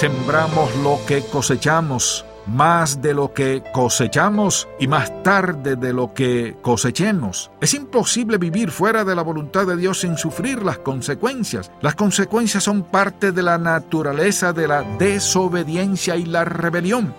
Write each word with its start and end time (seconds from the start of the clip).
Sembramos 0.00 0.74
lo 0.76 0.98
que 1.06 1.20
cosechamos, 1.20 2.24
más 2.46 3.02
de 3.02 3.12
lo 3.12 3.34
que 3.34 3.62
cosechamos 3.70 4.66
y 4.78 4.88
más 4.88 5.22
tarde 5.22 5.76
de 5.76 5.92
lo 5.92 6.14
que 6.14 6.56
cosechemos. 6.62 7.50
Es 7.60 7.74
imposible 7.74 8.38
vivir 8.38 8.70
fuera 8.70 9.04
de 9.04 9.14
la 9.14 9.20
voluntad 9.20 9.66
de 9.66 9.76
Dios 9.76 10.00
sin 10.00 10.16
sufrir 10.16 10.62
las 10.62 10.78
consecuencias. 10.78 11.70
Las 11.82 11.96
consecuencias 11.96 12.64
son 12.64 12.84
parte 12.84 13.32
de 13.32 13.42
la 13.42 13.58
naturaleza 13.58 14.54
de 14.54 14.68
la 14.68 14.84
desobediencia 14.98 16.16
y 16.16 16.24
la 16.24 16.46
rebelión. 16.46 17.12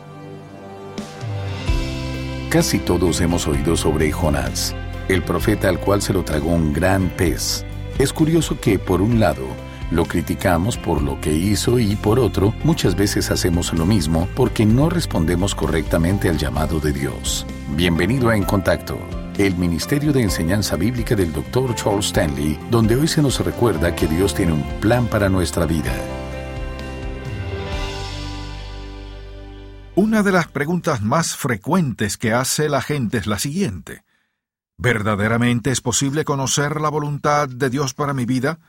Casi 2.49 2.79
todos 2.79 3.21
hemos 3.21 3.47
oído 3.47 3.77
sobre 3.77 4.11
Jonás, 4.11 4.75
el 5.07 5.21
profeta 5.21 5.69
al 5.69 5.79
cual 5.79 6.01
se 6.01 6.13
lo 6.13 6.23
tragó 6.23 6.49
un 6.49 6.73
gran 6.73 7.09
pez. 7.09 7.63
Es 7.99 8.11
curioso 8.11 8.59
que, 8.59 8.79
por 8.79 9.03
un 9.03 9.19
lado, 9.19 9.45
lo 9.91 10.05
criticamos 10.05 10.77
por 10.77 11.01
lo 11.01 11.19
que 11.19 11.33
hizo 11.33 11.77
y 11.77 11.95
por 11.95 12.19
otro, 12.19 12.55
muchas 12.63 12.95
veces 12.95 13.29
hacemos 13.29 13.73
lo 13.73 13.85
mismo 13.85 14.27
porque 14.35 14.65
no 14.65 14.89
respondemos 14.89 15.53
correctamente 15.53 16.29
al 16.29 16.37
llamado 16.37 16.79
de 16.79 16.93
Dios. 16.93 17.45
Bienvenido 17.75 18.29
a 18.29 18.37
En 18.37 18.43
Contacto, 18.43 18.97
el 19.37 19.55
Ministerio 19.55 20.13
de 20.13 20.21
Enseñanza 20.21 20.77
Bíblica 20.77 21.15
del 21.15 21.33
Dr. 21.33 21.75
Charles 21.75 22.05
Stanley, 22.05 22.57
donde 22.71 22.95
hoy 22.95 23.07
se 23.07 23.21
nos 23.21 23.43
recuerda 23.43 23.93
que 23.93 24.07
Dios 24.07 24.33
tiene 24.33 24.53
un 24.53 24.63
plan 24.79 25.07
para 25.07 25.29
nuestra 25.29 25.65
vida. 25.65 25.93
Una 29.93 30.23
de 30.23 30.31
las 30.31 30.47
preguntas 30.47 31.01
más 31.01 31.35
frecuentes 31.35 32.17
que 32.17 32.31
hace 32.31 32.69
la 32.69 32.81
gente 32.81 33.17
es 33.17 33.27
la 33.27 33.39
siguiente. 33.39 34.03
¿Verdaderamente 34.77 35.69
es 35.69 35.81
posible 35.81 36.23
conocer 36.23 36.79
la 36.79 36.89
voluntad 36.89 37.49
de 37.49 37.69
Dios 37.69 37.93
para 37.93 38.13
mi 38.13 38.25
vida? 38.25 38.59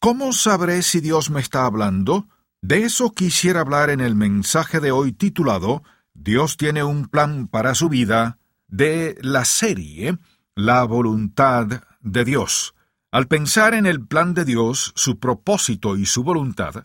¿Cómo 0.00 0.32
sabré 0.32 0.82
si 0.82 1.00
Dios 1.00 1.28
me 1.28 1.40
está 1.40 1.64
hablando? 1.64 2.28
De 2.62 2.84
eso 2.84 3.10
quisiera 3.10 3.60
hablar 3.60 3.90
en 3.90 4.00
el 4.00 4.14
mensaje 4.14 4.78
de 4.78 4.92
hoy 4.92 5.12
titulado 5.12 5.82
Dios 6.14 6.56
tiene 6.56 6.84
un 6.84 7.08
plan 7.08 7.48
para 7.48 7.74
su 7.74 7.88
vida 7.88 8.38
de 8.68 9.18
la 9.22 9.44
serie 9.44 10.16
La 10.54 10.84
voluntad 10.84 11.82
de 12.00 12.24
Dios. 12.24 12.76
Al 13.10 13.26
pensar 13.26 13.74
en 13.74 13.86
el 13.86 14.06
plan 14.06 14.34
de 14.34 14.44
Dios, 14.44 14.92
su 14.94 15.18
propósito 15.18 15.96
y 15.96 16.06
su 16.06 16.22
voluntad, 16.22 16.84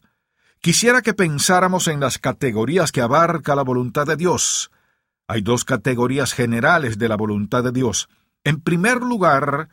quisiera 0.60 1.04
que 1.04 1.14
pensáramos 1.14 1.88
en 1.88 2.00
las 2.00 2.18
categorías 2.18 2.92
que 2.92 3.02
abarca 3.02 3.56
la 3.56 3.64
voluntad 3.64 4.08
de 4.08 4.16
Dios. 4.16 4.72
Hay 5.28 5.42
dos 5.42 5.66
categorías 5.66 6.34
generales 6.34 6.98
de 6.98 7.10
la 7.10 7.16
voluntad 7.16 7.64
de 7.64 7.74
Dios. 7.74 8.10
En 8.44 8.60
primer 8.60 9.02
lugar, 9.02 9.70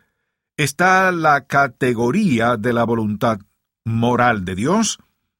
está 0.64 1.10
la 1.10 1.46
categoría 1.46 2.58
de 2.58 2.74
la 2.74 2.84
voluntad 2.84 3.38
moral 3.84 4.44
de 4.44 4.54
Dios. 4.54 4.98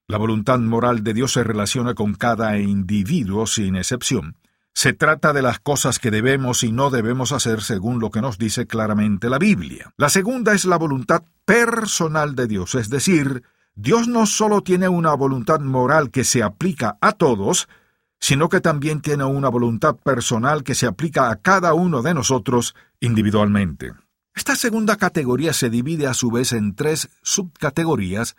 La 0.09 0.17
voluntad 0.17 0.59
moral 0.59 1.05
de 1.05 1.13
Dios 1.13 1.33
se 1.33 1.45
relaciona 1.45 1.95
con 1.95 2.15
cada 2.15 2.59
individuo 2.59 3.47
sin 3.47 3.77
excepción. 3.77 4.37
Se 4.73 4.95
trata 4.95 5.35
de 5.35 5.43
las 5.43 5.61
cosas 5.61 5.99
que 5.99 6.11
debemos 6.11 6.63
y 6.63 6.73
no 6.73 6.89
debemos 6.89 7.33
hacer 7.33 7.61
según 7.61 8.01
lo 8.01 8.11
que 8.11 8.23
nos 8.23 8.39
dice 8.39 8.67
claramente 8.67 9.29
la 9.29 9.39
Biblia. 9.39 9.93
La 9.99 10.09
segunda 10.09 10.55
es 10.55 10.65
la 10.65 10.79
voluntad 10.79 11.23
personal 11.45 12.35
de 12.35 12.47
Dios, 12.47 12.75
es 12.75 12.89
decir, 12.89 13.43
Dios 13.75 14.09
no 14.09 14.25
solo 14.25 14.63
tiene 14.63 14.89
una 14.89 15.13
voluntad 15.15 15.61
moral 15.61 16.11
que 16.11 16.25
se 16.25 16.43
aplica 16.43 16.97
a 17.01 17.13
todos, 17.13 17.69
sino 18.21 18.49
que 18.49 18.61
también 18.61 19.03
tiene 19.03 19.25
una 19.25 19.51
voluntad 19.51 19.97
personal 19.97 20.63
que 20.63 20.75
se 20.75 20.87
aplica 20.87 21.31
a 21.31 21.37
cada 21.37 21.75
uno 21.75 22.01
de 22.01 22.15
nosotros 22.15 22.75
individualmente. 23.01 23.93
Esta 24.35 24.57
segunda 24.57 24.97
categoría 24.97 25.53
se 25.53 25.71
divide 25.71 26.07
a 26.07 26.15
su 26.15 26.31
vez 26.31 26.53
en 26.53 26.75
tres 26.75 27.09
subcategorías 27.23 28.37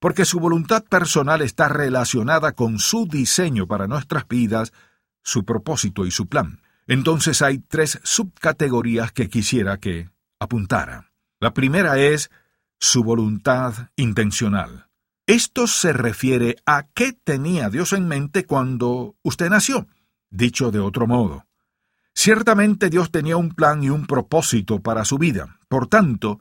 porque 0.00 0.24
su 0.24 0.40
voluntad 0.40 0.84
personal 0.84 1.42
está 1.42 1.68
relacionada 1.68 2.52
con 2.52 2.78
su 2.78 3.06
diseño 3.06 3.66
para 3.66 3.86
nuestras 3.86 4.26
vidas, 4.28 4.72
su 5.22 5.44
propósito 5.44 6.06
y 6.06 6.10
su 6.10 6.26
plan. 6.26 6.60
Entonces 6.86 7.42
hay 7.42 7.58
tres 7.58 8.00
subcategorías 8.02 9.12
que 9.12 9.28
quisiera 9.28 9.78
que 9.78 10.10
apuntara. 10.38 11.10
La 11.40 11.52
primera 11.52 11.98
es 11.98 12.30
su 12.78 13.02
voluntad 13.02 13.90
intencional. 13.96 14.88
Esto 15.26 15.66
se 15.66 15.92
refiere 15.92 16.56
a 16.64 16.84
qué 16.94 17.12
tenía 17.12 17.68
Dios 17.68 17.92
en 17.92 18.08
mente 18.08 18.46
cuando 18.46 19.16
usted 19.22 19.50
nació. 19.50 19.86
Dicho 20.30 20.70
de 20.70 20.78
otro 20.78 21.06
modo, 21.06 21.44
Ciertamente 22.14 22.90
Dios 22.90 23.10
tenía 23.10 23.36
un 23.36 23.50
plan 23.50 23.82
y 23.82 23.90
un 23.90 24.06
propósito 24.06 24.80
para 24.80 25.04
su 25.04 25.18
vida. 25.18 25.58
Por 25.68 25.86
tanto, 25.86 26.40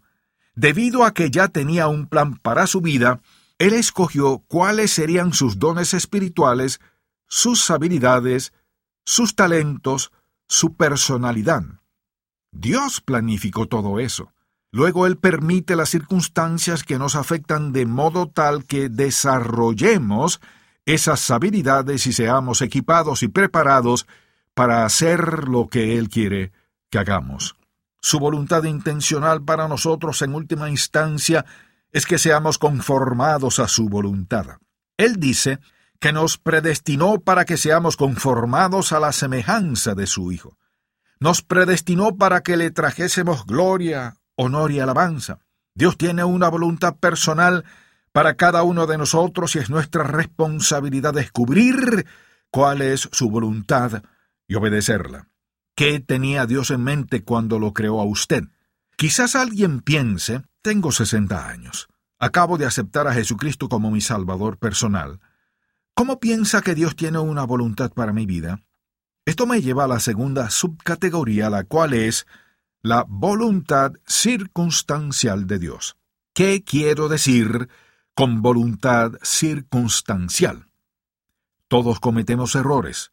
debido 0.55 1.03
a 1.03 1.13
que 1.13 1.29
ya 1.29 1.47
tenía 1.49 1.87
un 1.87 2.07
plan 2.07 2.37
para 2.37 2.67
su 2.67 2.81
vida, 2.81 3.21
Él 3.59 3.73
escogió 3.73 4.39
cuáles 4.47 4.91
serían 4.91 5.33
sus 5.33 5.59
dones 5.59 5.93
espirituales, 5.93 6.79
sus 7.27 7.69
habilidades, 7.69 8.53
sus 9.05 9.35
talentos, 9.35 10.11
su 10.47 10.75
personalidad. 10.75 11.63
Dios 12.51 13.01
planificó 13.01 13.67
todo 13.67 13.99
eso. 13.99 14.31
Luego 14.71 15.07
Él 15.07 15.17
permite 15.17 15.75
las 15.75 15.89
circunstancias 15.89 16.83
que 16.83 16.97
nos 16.97 17.15
afectan 17.15 17.71
de 17.71 17.85
modo 17.85 18.27
tal 18.27 18.65
que 18.65 18.89
desarrollemos 18.89 20.41
esas 20.85 21.29
habilidades 21.31 22.07
y 22.07 22.13
seamos 22.13 22.61
equipados 22.61 23.23
y 23.23 23.27
preparados 23.27 24.07
para 24.57 24.85
hacer 24.85 25.47
lo 25.47 25.67
que 25.67 25.99
Él 25.99 26.09
quiere 26.09 26.51
que 26.89 26.97
hagamos. 26.97 27.55
Su 28.01 28.17
voluntad 28.17 28.63
intencional 28.63 29.43
para 29.43 29.67
nosotros 29.67 30.19
en 30.23 30.33
última 30.33 30.67
instancia 30.67 31.45
es 31.91 32.07
que 32.07 32.17
seamos 32.17 32.57
conformados 32.57 33.59
a 33.59 33.67
su 33.67 33.87
voluntad. 33.87 34.57
Él 34.97 35.19
dice 35.19 35.59
que 35.99 36.11
nos 36.11 36.39
predestinó 36.39 37.19
para 37.19 37.45
que 37.45 37.55
seamos 37.55 37.97
conformados 37.97 38.93
a 38.93 38.99
la 38.99 39.11
semejanza 39.11 39.93
de 39.93 40.07
su 40.07 40.31
Hijo. 40.31 40.57
Nos 41.19 41.43
predestinó 41.43 42.15
para 42.15 42.41
que 42.41 42.57
le 42.57 42.71
trajésemos 42.71 43.45
gloria, 43.45 44.15
honor 44.35 44.71
y 44.71 44.79
alabanza. 44.79 45.37
Dios 45.75 45.99
tiene 45.99 46.23
una 46.23 46.49
voluntad 46.49 46.95
personal 46.95 47.63
para 48.11 48.33
cada 48.33 48.63
uno 48.63 48.87
de 48.87 48.97
nosotros 48.97 49.55
y 49.55 49.59
es 49.59 49.69
nuestra 49.69 50.01
responsabilidad 50.01 51.13
descubrir 51.13 52.07
cuál 52.49 52.81
es 52.81 53.07
su 53.11 53.29
voluntad 53.29 54.01
y 54.47 54.55
obedecerla. 54.55 55.27
¿Qué 55.75 55.99
tenía 55.99 56.45
Dios 56.45 56.71
en 56.71 56.83
mente 56.83 57.23
cuando 57.23 57.59
lo 57.59 57.73
creó 57.73 58.01
a 58.01 58.05
usted? 58.05 58.45
Quizás 58.95 59.35
alguien 59.35 59.81
piense, 59.81 60.41
tengo 60.61 60.91
sesenta 60.91 61.49
años, 61.49 61.87
acabo 62.17 62.57
de 62.57 62.65
aceptar 62.65 63.07
a 63.07 63.13
Jesucristo 63.13 63.69
como 63.69 63.91
mi 63.91 64.01
Salvador 64.01 64.57
personal. 64.57 65.19
¿Cómo 65.93 66.19
piensa 66.19 66.61
que 66.61 66.75
Dios 66.75 66.95
tiene 66.95 67.19
una 67.19 67.43
voluntad 67.43 67.91
para 67.91 68.13
mi 68.13 68.25
vida? 68.25 68.63
Esto 69.25 69.45
me 69.45 69.61
lleva 69.61 69.83
a 69.83 69.87
la 69.87 69.99
segunda 69.99 70.49
subcategoría, 70.49 71.49
la 71.49 71.63
cual 71.63 71.93
es 71.93 72.25
la 72.81 73.05
voluntad 73.07 73.93
circunstancial 74.05 75.47
de 75.47 75.59
Dios. 75.59 75.97
¿Qué 76.33 76.63
quiero 76.63 77.09
decir 77.09 77.67
con 78.15 78.41
voluntad 78.41 79.13
circunstancial? 79.21 80.71
Todos 81.67 81.99
cometemos 81.99 82.55
errores. 82.55 83.11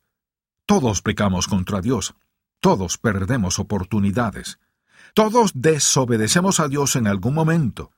Todos 0.67 1.03
pecamos 1.03 1.47
contra 1.47 1.81
Dios. 1.81 2.15
Todos 2.61 2.97
perdemos 2.97 3.59
oportunidades. 3.59 4.59
Todos 5.13 5.53
desobedecemos 5.55 6.59
a 6.59 6.69
Dios 6.69 6.97
en 6.97 7.07
algún 7.07 7.35
momento. 7.35 7.93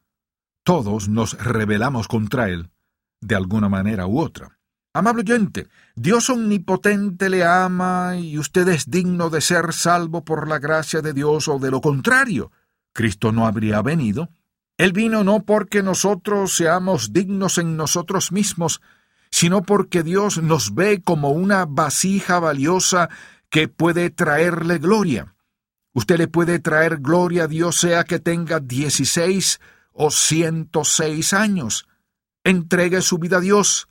Todos 0.64 1.08
nos 1.08 1.38
rebelamos 1.38 2.08
contra 2.08 2.48
Él, 2.48 2.70
de 3.20 3.36
alguna 3.36 3.68
manera 3.68 4.08
u 4.08 4.18
otra. 4.18 4.58
Amable 4.92 5.22
oyente, 5.22 5.68
Dios 5.94 6.28
omnipotente 6.28 7.30
le 7.30 7.44
ama 7.44 8.16
y 8.16 8.38
usted 8.38 8.66
es 8.68 8.90
digno 8.90 9.30
de 9.30 9.40
ser 9.42 9.72
salvo 9.72 10.24
por 10.24 10.48
la 10.48 10.58
gracia 10.58 11.02
de 11.02 11.12
Dios 11.12 11.46
o 11.46 11.58
de 11.60 11.70
lo 11.70 11.80
contrario. 11.80 12.50
Cristo 12.92 13.30
no 13.30 13.46
habría 13.46 13.82
venido. 13.82 14.30
Él 14.76 14.92
vino 14.92 15.22
no 15.22 15.44
porque 15.44 15.82
nosotros 15.82 16.56
seamos 16.56 17.12
dignos 17.12 17.58
en 17.58 17.76
nosotros 17.76 18.32
mismos, 18.32 18.80
sino 19.36 19.64
porque 19.64 20.02
Dios 20.02 20.42
nos 20.42 20.74
ve 20.74 21.02
como 21.02 21.28
una 21.28 21.66
vasija 21.66 22.38
valiosa 22.38 23.10
que 23.50 23.68
puede 23.68 24.08
traerle 24.08 24.78
gloria. 24.78 25.34
Usted 25.92 26.16
le 26.16 26.26
puede 26.26 26.58
traer 26.58 27.00
gloria 27.00 27.44
a 27.44 27.46
Dios 27.46 27.76
sea 27.76 28.04
que 28.04 28.18
tenga 28.18 28.60
dieciséis 28.60 29.60
o 29.92 30.10
ciento 30.10 30.84
seis 30.84 31.34
años. 31.34 31.86
Entregue 32.44 33.02
su 33.02 33.18
vida 33.18 33.36
a 33.36 33.40
Dios. 33.40 33.88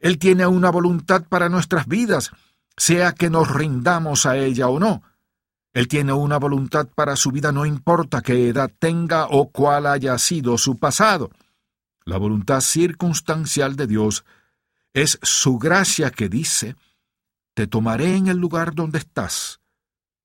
Él 0.00 0.18
tiene 0.18 0.48
una 0.48 0.70
voluntad 0.70 1.28
para 1.28 1.48
nuestras 1.48 1.86
vidas, 1.86 2.32
sea 2.76 3.12
que 3.12 3.30
nos 3.30 3.54
rindamos 3.54 4.26
a 4.26 4.36
ella 4.36 4.66
o 4.66 4.80
no. 4.80 5.04
Él 5.74 5.86
tiene 5.86 6.12
una 6.12 6.38
voluntad 6.38 6.88
para 6.92 7.14
su 7.14 7.30
vida 7.30 7.52
no 7.52 7.66
importa 7.66 8.20
qué 8.20 8.48
edad 8.48 8.72
tenga 8.80 9.28
o 9.30 9.52
cuál 9.52 9.86
haya 9.86 10.18
sido 10.18 10.58
su 10.58 10.76
pasado. 10.76 11.30
La 12.04 12.18
voluntad 12.18 12.60
circunstancial 12.60 13.76
de 13.76 13.86
Dios 13.86 14.24
es 14.94 15.18
su 15.22 15.58
gracia 15.58 16.10
que 16.10 16.28
dice, 16.28 16.76
Te 17.54 17.66
tomaré 17.66 18.16
en 18.16 18.28
el 18.28 18.38
lugar 18.38 18.74
donde 18.74 18.98
estás, 18.98 19.60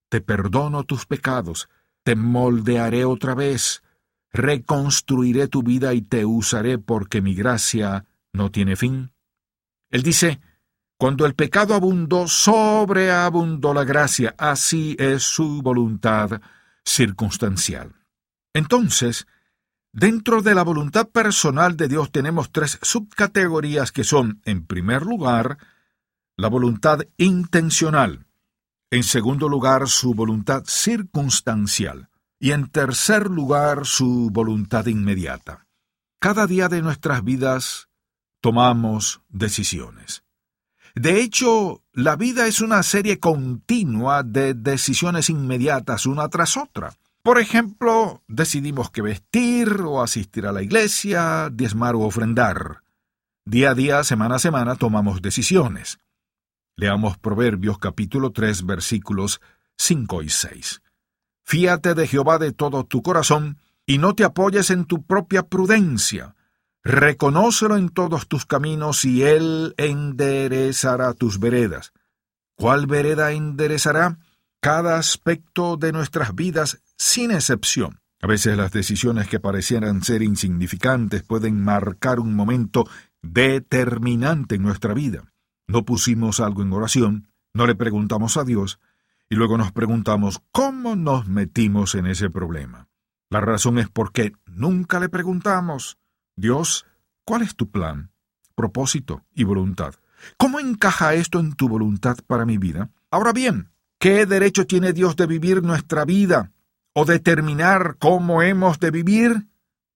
te 0.10 0.22
perdono 0.22 0.84
tus 0.84 1.06
pecados, 1.06 1.70
te 2.04 2.16
moldearé 2.16 3.06
otra 3.06 3.36
vez, 3.36 3.84
reconstruiré 4.32 5.48
tu 5.48 5.64
vida 5.64 5.94
y 5.94 6.02
te 6.02 6.26
usaré 6.26 6.78
porque 6.78 7.22
mi 7.22 7.36
gracia 7.36 8.06
no 8.34 8.52
tiene 8.52 8.76
fin. 8.76 9.12
Él 9.90 10.04
dice, 10.04 10.40
cuando 10.98 11.26
el 11.26 11.36
pecado 11.36 11.76
abundó, 11.76 12.28
sobreabundó 12.28 13.74
la 13.74 13.84
gracia, 13.84 14.34
así 14.38 14.96
es 15.00 15.24
su 15.24 15.62
voluntad 15.62 16.42
circunstancial. 16.84 17.94
Entonces, 18.54 19.28
dentro 19.98 20.44
de 20.44 20.54
la 20.54 20.64
voluntad 20.64 21.08
personal 21.10 21.76
de 21.76 21.88
Dios 21.88 22.12
tenemos 22.12 22.52
tres 22.52 22.78
subcategorías 22.84 23.92
que 23.92 24.04
son, 24.04 24.42
en 24.46 24.64
primer 24.64 25.02
lugar, 25.02 25.58
la 26.36 26.50
voluntad 26.50 27.00
intencional, 27.18 28.28
en 28.92 29.02
segundo 29.02 29.50
lugar, 29.50 29.90
su 29.90 30.14
voluntad 30.14 30.64
circunstancial, 30.68 32.10
y 32.40 32.52
en 32.52 32.70
tercer 32.70 33.32
lugar, 33.32 33.88
su 33.88 34.30
voluntad 34.32 34.86
inmediata. 34.86 35.66
Cada 36.20 36.46
día 36.46 36.70
de 36.70 36.84
nuestras 36.84 37.24
vidas 37.24 37.90
tomamos 38.40 39.22
decisiones. 39.30 40.24
De 40.94 41.22
hecho, 41.22 41.82
la 41.92 42.16
vida 42.16 42.46
es 42.46 42.62
una 42.62 42.84
serie 42.84 43.20
continua 43.20 44.22
de 44.22 44.54
decisiones 44.54 45.32
inmediatas 45.32 46.06
una 46.06 46.30
tras 46.30 46.56
otra. 46.56 46.94
Por 47.28 47.40
ejemplo, 47.40 48.24
decidimos 48.30 48.90
qué 48.90 49.02
vestir 49.02 49.82
o 49.82 50.02
asistir 50.02 50.48
a 50.48 50.54
la 50.54 50.64
iglesia, 50.64 51.50
diezmar 51.52 51.94
o 51.94 52.04
ofrendar. 52.04 52.84
Día 53.44 53.72
a 53.72 53.76
día, 53.76 54.06
semana 54.06 54.36
a 54.36 54.40
semana, 54.40 54.78
tomamos 54.78 55.22
decisiones. 55.22 56.00
Leamos 56.78 57.18
Proverbios 57.18 57.80
capítulo 57.80 58.32
3 58.32 58.66
versículos 58.66 59.42
5 59.78 60.22
y 60.22 60.30
6. 60.30 60.82
Fíate 61.44 61.96
de 61.96 62.08
Jehová 62.08 62.38
de 62.38 62.54
todo 62.54 62.86
tu 62.86 63.02
corazón 63.02 63.58
y 63.86 63.98
no 63.98 64.16
te 64.16 64.24
apoyes 64.24 64.70
en 64.70 64.86
tu 64.86 65.04
propia 65.04 65.44
prudencia. 65.44 66.34
Reconócelo 66.82 67.76
en 67.76 67.90
todos 67.90 68.30
tus 68.30 68.46
caminos 68.46 69.04
y 69.04 69.24
Él 69.24 69.74
enderezará 69.76 71.14
tus 71.14 71.42
veredas. 71.42 71.92
¿Cuál 72.56 72.88
vereda 72.88 73.34
enderezará? 73.34 74.18
Cada 74.62 74.98
aspecto 74.98 75.76
de 75.76 75.92
nuestras 75.92 76.34
vidas 76.34 76.82
sin 76.98 77.32
excepción. 77.32 78.00
A 78.20 78.28
veces 78.28 78.58
las 78.58 78.72
decisiones 78.72 79.28
que 79.28 79.40
parecieran 79.40 80.04
ser 80.04 80.24
insignificantes 80.24 81.24
pueden 81.24 81.64
marcar 81.64 82.20
un 82.20 82.36
momento 82.36 82.86
determinante 83.22 84.56
en 84.56 84.64
nuestra 84.64 84.94
vida. 84.94 85.24
No 85.68 85.86
pusimos 85.86 86.40
algo 86.40 86.64
en 86.64 86.74
oración, 86.74 87.30
no 87.54 87.68
le 87.68 87.76
preguntamos 87.76 88.38
a 88.38 88.44
Dios, 88.44 88.80
y 89.30 89.36
luego 89.36 89.58
nos 89.58 89.72
preguntamos 89.72 90.42
cómo 90.52 90.96
nos 90.96 91.28
metimos 91.28 91.96
en 91.96 92.08
ese 92.08 92.30
problema. 92.30 92.88
La 93.30 93.42
razón 93.42 93.78
es 93.78 93.90
porque 93.90 94.34
nunca 94.46 95.00
le 95.00 95.10
preguntamos, 95.10 95.98
Dios, 96.36 96.86
¿cuál 97.26 97.42
es 97.42 97.56
tu 97.56 97.70
plan, 97.70 98.12
propósito 98.56 99.26
y 99.36 99.44
voluntad? 99.44 99.96
¿Cómo 100.38 100.60
encaja 100.60 101.14
esto 101.14 101.40
en 101.40 101.54
tu 101.54 101.68
voluntad 101.68 102.18
para 102.26 102.46
mi 102.46 102.58
vida? 102.58 102.90
Ahora 103.12 103.34
bien, 103.34 103.70
¿qué 104.00 104.26
derecho 104.26 104.66
tiene 104.66 104.94
Dios 104.94 105.16
de 105.16 105.28
vivir 105.28 105.62
nuestra 105.62 106.06
vida 106.06 106.52
o 107.00 107.06
determinar 107.06 107.98
cómo 108.00 108.42
hemos 108.42 108.80
de 108.80 108.90
vivir? 108.90 109.46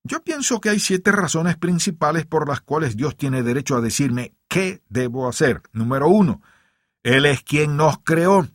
Yo 0.04 0.24
pienso 0.24 0.62
que 0.62 0.70
hay 0.70 0.78
siete 0.78 1.12
razones 1.12 1.58
principales 1.58 2.28
por 2.28 2.48
las 2.48 2.62
cuales 2.62 2.96
Dios 2.96 3.18
tiene 3.18 3.42
derecho 3.42 3.76
a 3.76 3.82
decirme 3.82 4.36
qué 4.48 4.84
debo 4.88 5.28
hacer. 5.28 5.64
Número 5.72 6.10
uno, 6.10 6.44
Él 7.02 7.26
es 7.26 7.42
quien 7.42 7.76
nos 7.76 7.98
creó. 8.04 8.48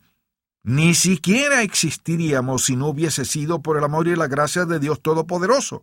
Ni 0.63 0.93
siquiera 0.93 1.61
existiríamos 1.61 2.63
si 2.63 2.77
no 2.77 2.87
hubiese 2.87 3.25
sido 3.25 3.61
por 3.61 3.77
el 3.77 3.83
amor 3.83 4.07
y 4.07 4.15
la 4.15 4.27
gracia 4.27 4.63
de 4.63 4.79
Dios 4.79 5.01
Todopoderoso. 5.01 5.81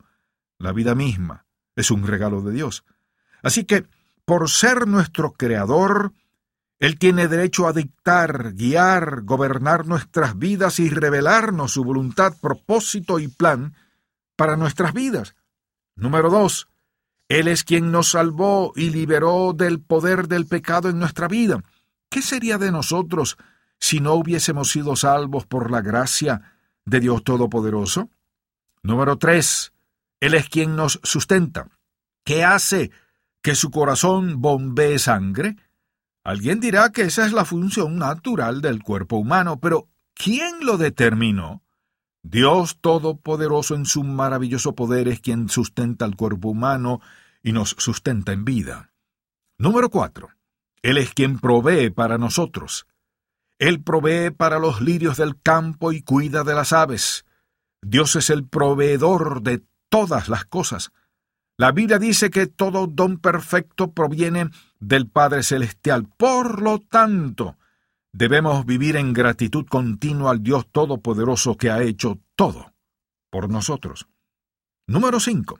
La 0.57 0.73
vida 0.73 0.95
misma 0.95 1.45
es 1.77 1.91
un 1.91 2.07
regalo 2.07 2.41
de 2.41 2.53
Dios. 2.53 2.87
Así 3.43 3.65
que, 3.65 3.85
por 4.25 4.49
ser 4.49 4.89
nuestro 4.89 5.33
Creador, 5.33 6.15
Él 6.85 6.99
tiene 6.99 7.29
derecho 7.29 7.67
a 7.67 7.73
dictar, 7.73 8.53
guiar, 8.53 9.23
gobernar 9.23 9.87
nuestras 9.87 10.37
vidas 10.37 10.79
y 10.79 10.91
revelarnos 10.91 11.73
su 11.73 11.83
voluntad, 11.83 12.35
propósito 12.43 13.19
y 13.19 13.29
plan 13.29 13.75
para 14.37 14.59
nuestras 14.59 14.93
vidas. 14.93 15.35
Número 15.97 16.29
dos, 16.29 16.69
Él 17.31 17.49
es 17.49 17.65
quien 17.65 17.91
nos 17.91 18.11
salvó 18.11 18.75
y 18.77 18.91
liberó 18.91 19.55
del 19.55 19.81
poder 19.81 20.29
del 20.29 20.47
pecado 20.47 20.91
en 20.91 20.99
nuestra 20.99 21.27
vida. 21.27 21.65
¿Qué 22.11 22.21
sería 22.21 22.59
de 22.59 22.71
nosotros 22.71 23.39
si 23.81 24.01
no 24.01 24.13
hubiésemos 24.13 24.71
sido 24.71 24.95
salvos 24.95 25.47
por 25.47 25.71
la 25.71 25.81
gracia 25.81 26.53
de 26.85 27.01
Dios 27.01 27.25
Todopoderoso? 27.25 28.11
Número 28.83 29.17
tres, 29.17 29.73
Él 30.21 30.35
es 30.35 30.51
quien 30.51 30.77
nos 30.77 31.01
sustenta. 31.03 31.67
¿Qué 32.25 32.45
hace 32.45 32.91
que 33.41 33.55
su 33.55 33.71
corazón 33.71 34.43
bombee 34.43 34.99
sangre? 34.99 35.57
Alguien 36.25 36.59
dirá 36.59 36.91
que 36.91 37.03
esa 37.03 37.27
es 37.27 37.33
la 37.33 37.45
función 37.45 37.99
natural 37.99 38.63
del 38.63 38.83
cuerpo 38.83 39.17
humano, 39.17 39.61
pero 39.61 39.89
¿quién 40.15 40.65
lo 40.65 40.79
determinó? 40.79 41.63
Dios 42.23 42.79
Todopoderoso 42.81 43.75
en 43.75 43.85
su 43.85 44.03
maravilloso 44.03 44.75
poder 44.75 45.09
es 45.09 45.21
quien 45.21 45.51
sustenta 45.51 46.07
al 46.07 46.17
cuerpo 46.17 46.49
humano 46.49 47.03
y 47.43 47.53
nos 47.53 47.77
sustenta 47.79 48.33
en 48.33 48.47
vida. 48.47 48.91
Número 49.59 49.91
cuatro. 49.91 50.31
Él 50.81 50.97
es 50.97 51.13
quien 51.13 51.39
provee 51.39 51.91
para 51.91 52.17
nosotros. 52.17 52.87
Él 53.59 53.83
provee 53.83 54.31
para 54.31 54.59
los 54.59 54.81
lirios 54.81 55.19
del 55.19 55.39
campo 55.39 55.93
y 55.93 56.01
cuida 56.01 56.43
de 56.43 56.55
las 56.55 56.73
aves. 56.73 57.27
Dios 57.83 58.17
es 58.17 58.31
el 58.31 58.49
proveedor 58.49 59.43
de 59.43 59.63
todas 59.91 60.31
las 60.31 60.47
cosas. 60.47 60.91
La 61.57 61.73
Biblia 61.73 61.99
dice 61.99 62.31
que 62.31 62.47
todo 62.47 62.87
don 62.87 63.19
perfecto 63.19 63.93
proviene 63.93 64.51
del 64.81 65.09
Padre 65.09 65.43
Celestial. 65.43 66.09
Por 66.17 66.61
lo 66.61 66.81
tanto, 66.81 67.57
Debemos 68.17 68.65
vivir 68.65 68.95
en 68.95 69.13
gratitud 69.13 69.67
continua 69.67 70.31
al 70.31 70.41
Dios 70.41 70.69
Todopoderoso 70.71 71.57
que 71.57 71.73
ha 71.73 71.83
hecho 71.83 72.21
todo 72.37 72.73
por 73.29 73.51
nosotros. 73.51 74.07
Número 74.87 75.19
5. 75.19 75.59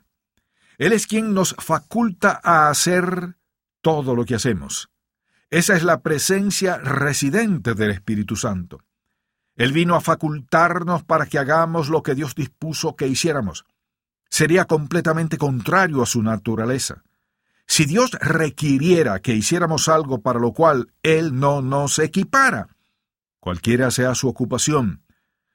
Él 0.79 0.93
es 0.93 1.09
quien 1.09 1.35
nos 1.35 1.57
faculta 1.59 2.41
a 2.45 2.69
hacer 2.69 3.37
todo 3.81 4.15
lo 4.15 4.25
que 4.25 4.37
hacemos. 4.37 4.89
Esa 5.51 5.75
es 5.75 5.83
la 5.83 6.01
presencia 6.01 6.79
residente 6.79 7.75
del 7.75 7.91
Espíritu 7.91 8.37
Santo. 8.37 8.85
Él 9.57 9.73
vino 9.73 9.97
a 9.97 10.01
facultarnos 10.01 11.03
para 11.03 11.27
que 11.27 11.41
hagamos 11.41 11.89
lo 11.89 12.05
que 12.05 12.15
Dios 12.15 12.37
dispuso 12.37 12.95
que 12.95 13.09
hiciéramos. 13.09 13.65
Sería 14.35 14.65
completamente 14.65 15.39
contrario 15.39 16.03
a 16.03 16.07
su 16.07 16.21
naturaleza. 16.21 17.05
Si 17.69 17.85
Dios 17.85 18.11
requiriera 18.21 19.21
que 19.21 19.33
hiciéramos 19.33 19.89
algo 19.89 20.23
para 20.23 20.41
lo 20.41 20.53
cual 20.53 20.93
Él 21.05 21.39
no 21.39 21.63
nos 21.63 22.01
equipara, 22.01 22.67
cualquiera 23.39 23.93
sea 23.93 24.17
su 24.17 24.27
ocupación, 24.27 25.05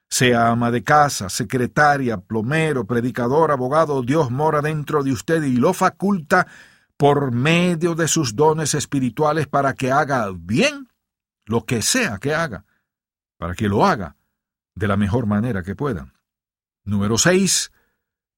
sea 0.08 0.48
ama 0.48 0.70
de 0.70 0.82
casa, 0.82 1.28
secretaria, 1.28 2.22
plomero, 2.22 2.86
predicador, 2.86 3.50
abogado, 3.50 4.00
Dios 4.02 4.30
mora 4.30 4.62
dentro 4.62 5.02
de 5.02 5.12
usted 5.12 5.42
y 5.42 5.56
lo 5.56 5.74
faculta 5.74 6.46
por 6.96 7.32
medio 7.32 7.94
de 7.94 8.08
sus 8.08 8.34
dones 8.34 8.72
espirituales 8.72 9.46
para 9.46 9.74
que 9.74 9.92
haga 9.92 10.30
bien 10.34 10.88
lo 11.44 11.66
que 11.66 11.82
sea 11.82 12.16
que 12.16 12.34
haga, 12.34 12.64
para 13.36 13.54
que 13.54 13.68
lo 13.68 13.84
haga 13.84 14.16
de 14.74 14.88
la 14.88 14.96
mejor 14.96 15.26
manera 15.26 15.62
que 15.62 15.76
pueda. 15.76 16.14
Número 16.82 17.18
6. 17.18 17.72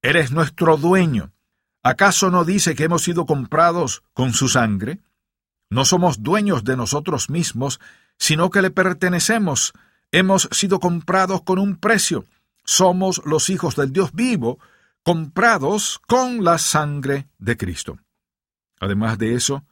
Eres 0.05 0.33
nuestro 0.33 0.75
dueño. 0.75 1.31
¿Acaso 1.81 2.29
no 2.29 2.43
dice 2.43 2.75
que 2.75 2.83
hemos 2.83 3.03
sido 3.03 3.25
comprados 3.25 4.03
con 4.13 4.33
su 4.33 4.49
sangre? 4.49 4.99
No 5.69 5.85
somos 5.85 6.21
dueños 6.21 6.65
de 6.65 6.75
nosotros 6.75 7.29
mismos, 7.29 7.79
sino 8.17 8.49
que 8.49 8.61
le 8.61 8.69
pertenecemos. 8.69 9.71
Hemos 10.11 10.49
sido 10.51 10.81
comprados 10.81 11.41
con 11.43 11.57
un 11.57 11.77
precio. 11.77 12.25
Somos 12.65 13.21
los 13.25 13.49
hijos 13.49 13.77
del 13.77 13.93
Dios 13.93 14.11
vivo, 14.11 14.59
comprados 15.03 16.01
con 16.05 16.43
la 16.43 16.57
sangre 16.57 17.29
de 17.37 17.55
Cristo. 17.55 17.97
Además 18.81 19.17
de 19.17 19.35
eso, 19.35 19.63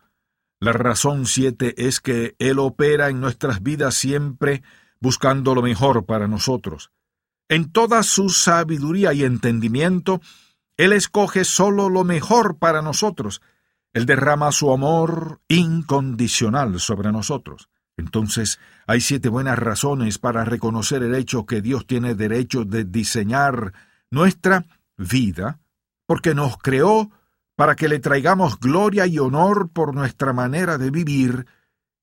la 0.62 0.72
razón 0.72 1.26
siete 1.26 1.88
es 1.90 2.00
que 2.00 2.38
Él 2.40 2.60
opera 2.60 3.10
en 3.10 3.20
nuestras 3.20 3.62
vidas 3.62 3.96
siempre 3.96 4.64
buscando 5.02 5.56
lo 5.56 5.62
mejor 5.62 6.06
para 6.06 6.30
nosotros. 6.30 6.90
En 7.52 7.70
toda 7.70 8.02
su 8.04 8.30
sabiduría 8.30 9.12
y 9.12 9.26
entendimiento, 9.26 10.22
él 10.78 10.94
escoge 10.94 11.44
solo 11.44 11.90
lo 11.90 12.06
mejor 12.06 12.60
para 12.60 12.82
nosotros. 12.82 13.42
Él 13.92 14.06
derrama 14.06 14.54
su 14.54 14.72
amor 14.72 15.42
incondicional 15.50 16.80
sobre 16.80 17.12
nosotros. 17.12 17.68
Entonces, 17.98 18.58
hay 18.88 19.02
siete 19.02 19.28
buenas 19.28 19.60
razones 19.60 20.18
para 20.18 20.46
reconocer 20.46 21.04
el 21.04 21.14
hecho 21.14 21.46
que 21.46 21.62
Dios 21.62 21.86
tiene 21.86 22.16
derecho 22.16 22.64
de 22.64 22.86
diseñar 22.86 23.74
nuestra 24.10 24.66
vida, 24.96 25.60
porque 26.06 26.34
nos 26.34 26.58
creó 26.58 27.12
para 27.58 27.76
que 27.76 27.90
le 27.90 28.00
traigamos 28.00 28.62
gloria 28.62 29.08
y 29.08 29.20
honor 29.20 29.72
por 29.74 29.94
nuestra 29.94 30.32
manera 30.32 30.78
de 30.78 30.90
vivir, 30.90 31.48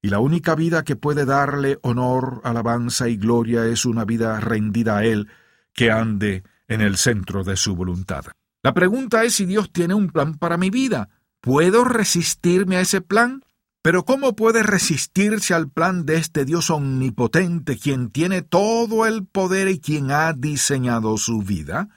y 0.01 0.09
la 0.09 0.21
única 0.21 0.55
vida 0.55 0.85
que 0.85 0.97
puede 0.97 1.25
darle 1.25 1.79
honor, 1.83 2.41
alabanza 2.45 3.09
y 3.09 3.17
gloria 3.17 3.67
es 3.67 3.85
una 3.85 4.05
vida 4.05 4.39
rendida 4.41 4.99
a 4.99 5.05
Él, 5.05 5.29
que 5.73 5.91
ande 5.91 6.45
en 6.69 6.81
el 6.81 6.97
centro 6.97 7.45
de 7.45 7.57
su 7.57 7.75
voluntad. 7.75 8.25
La 8.63 8.75
pregunta 8.75 9.25
es 9.25 9.35
si 9.35 9.47
Dios 9.47 9.73
tiene 9.73 9.95
un 9.95 10.11
plan 10.11 10.35
para 10.35 10.57
mi 10.57 10.71
vida. 10.71 11.09
¿Puedo 11.41 11.85
resistirme 11.85 12.77
a 12.77 12.81
ese 12.81 13.01
plan? 13.01 13.43
Pero 13.83 14.05
¿cómo 14.05 14.35
puede 14.35 14.63
resistirse 14.63 15.55
al 15.55 15.71
plan 15.71 16.05
de 16.05 16.17
este 16.17 16.45
Dios 16.45 16.69
omnipotente, 16.71 17.79
quien 17.79 18.11
tiene 18.11 18.43
todo 18.43 19.07
el 19.07 19.25
poder 19.25 19.69
y 19.69 19.81
quien 19.81 20.11
ha 20.11 20.33
diseñado 20.33 21.17
su 21.17 21.43
vida? 21.43 21.89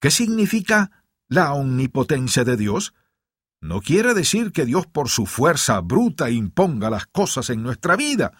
¿Qué 0.00 0.10
significa 0.10 0.90
la 1.28 1.52
omnipotencia 1.52 2.44
de 2.44 2.56
Dios? 2.56 2.94
No 3.60 3.80
quiere 3.82 4.14
decir 4.14 4.52
que 4.52 4.64
Dios 4.64 4.86
por 4.86 5.08
su 5.08 5.26
fuerza 5.26 5.80
bruta 5.80 6.30
imponga 6.30 6.88
las 6.88 7.06
cosas 7.06 7.50
en 7.50 7.62
nuestra 7.62 7.94
vida, 7.96 8.32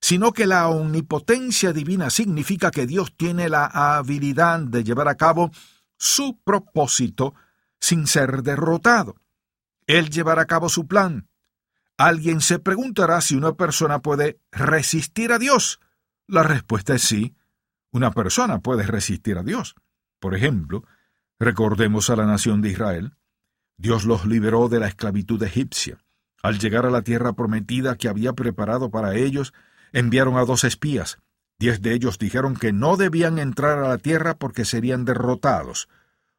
sino 0.00 0.32
que 0.32 0.46
la 0.46 0.68
omnipotencia 0.68 1.72
divina 1.72 2.10
significa 2.10 2.70
que 2.70 2.86
Dios 2.86 3.16
tiene 3.16 3.48
la 3.48 3.66
habilidad 3.66 4.60
de 4.60 4.84
llevar 4.84 5.08
a 5.08 5.16
cabo 5.16 5.50
su 5.96 6.38
propósito 6.44 7.34
sin 7.80 8.06
ser 8.06 8.42
derrotado. 8.42 9.16
Él 9.86 10.10
llevará 10.10 10.42
a 10.42 10.46
cabo 10.46 10.68
su 10.68 10.86
plan. 10.86 11.28
Alguien 11.96 12.40
se 12.40 12.58
preguntará 12.58 13.20
si 13.20 13.34
una 13.34 13.54
persona 13.54 14.00
puede 14.00 14.40
resistir 14.52 15.32
a 15.32 15.38
Dios. 15.38 15.80
La 16.26 16.42
respuesta 16.42 16.94
es 16.94 17.02
sí. 17.02 17.34
Una 17.90 18.10
persona 18.10 18.60
puede 18.60 18.84
resistir 18.84 19.38
a 19.38 19.42
Dios. 19.42 19.74
Por 20.18 20.34
ejemplo, 20.34 20.84
recordemos 21.38 22.10
a 22.10 22.16
la 22.16 22.26
nación 22.26 22.62
de 22.62 22.70
Israel. 22.70 23.16
Dios 23.76 24.04
los 24.04 24.24
liberó 24.24 24.68
de 24.68 24.80
la 24.80 24.88
esclavitud 24.88 25.42
egipcia. 25.42 25.98
Al 26.42 26.58
llegar 26.58 26.86
a 26.86 26.90
la 26.90 27.02
tierra 27.02 27.32
prometida 27.32 27.96
que 27.96 28.08
había 28.08 28.34
preparado 28.34 28.90
para 28.90 29.14
ellos, 29.16 29.52
enviaron 29.92 30.36
a 30.36 30.44
dos 30.44 30.64
espías. 30.64 31.18
Diez 31.58 31.80
de 31.80 31.94
ellos 31.94 32.18
dijeron 32.18 32.56
que 32.56 32.72
no 32.72 32.96
debían 32.96 33.38
entrar 33.38 33.78
a 33.78 33.88
la 33.88 33.98
tierra 33.98 34.34
porque 34.34 34.64
serían 34.64 35.04
derrotados. 35.04 35.88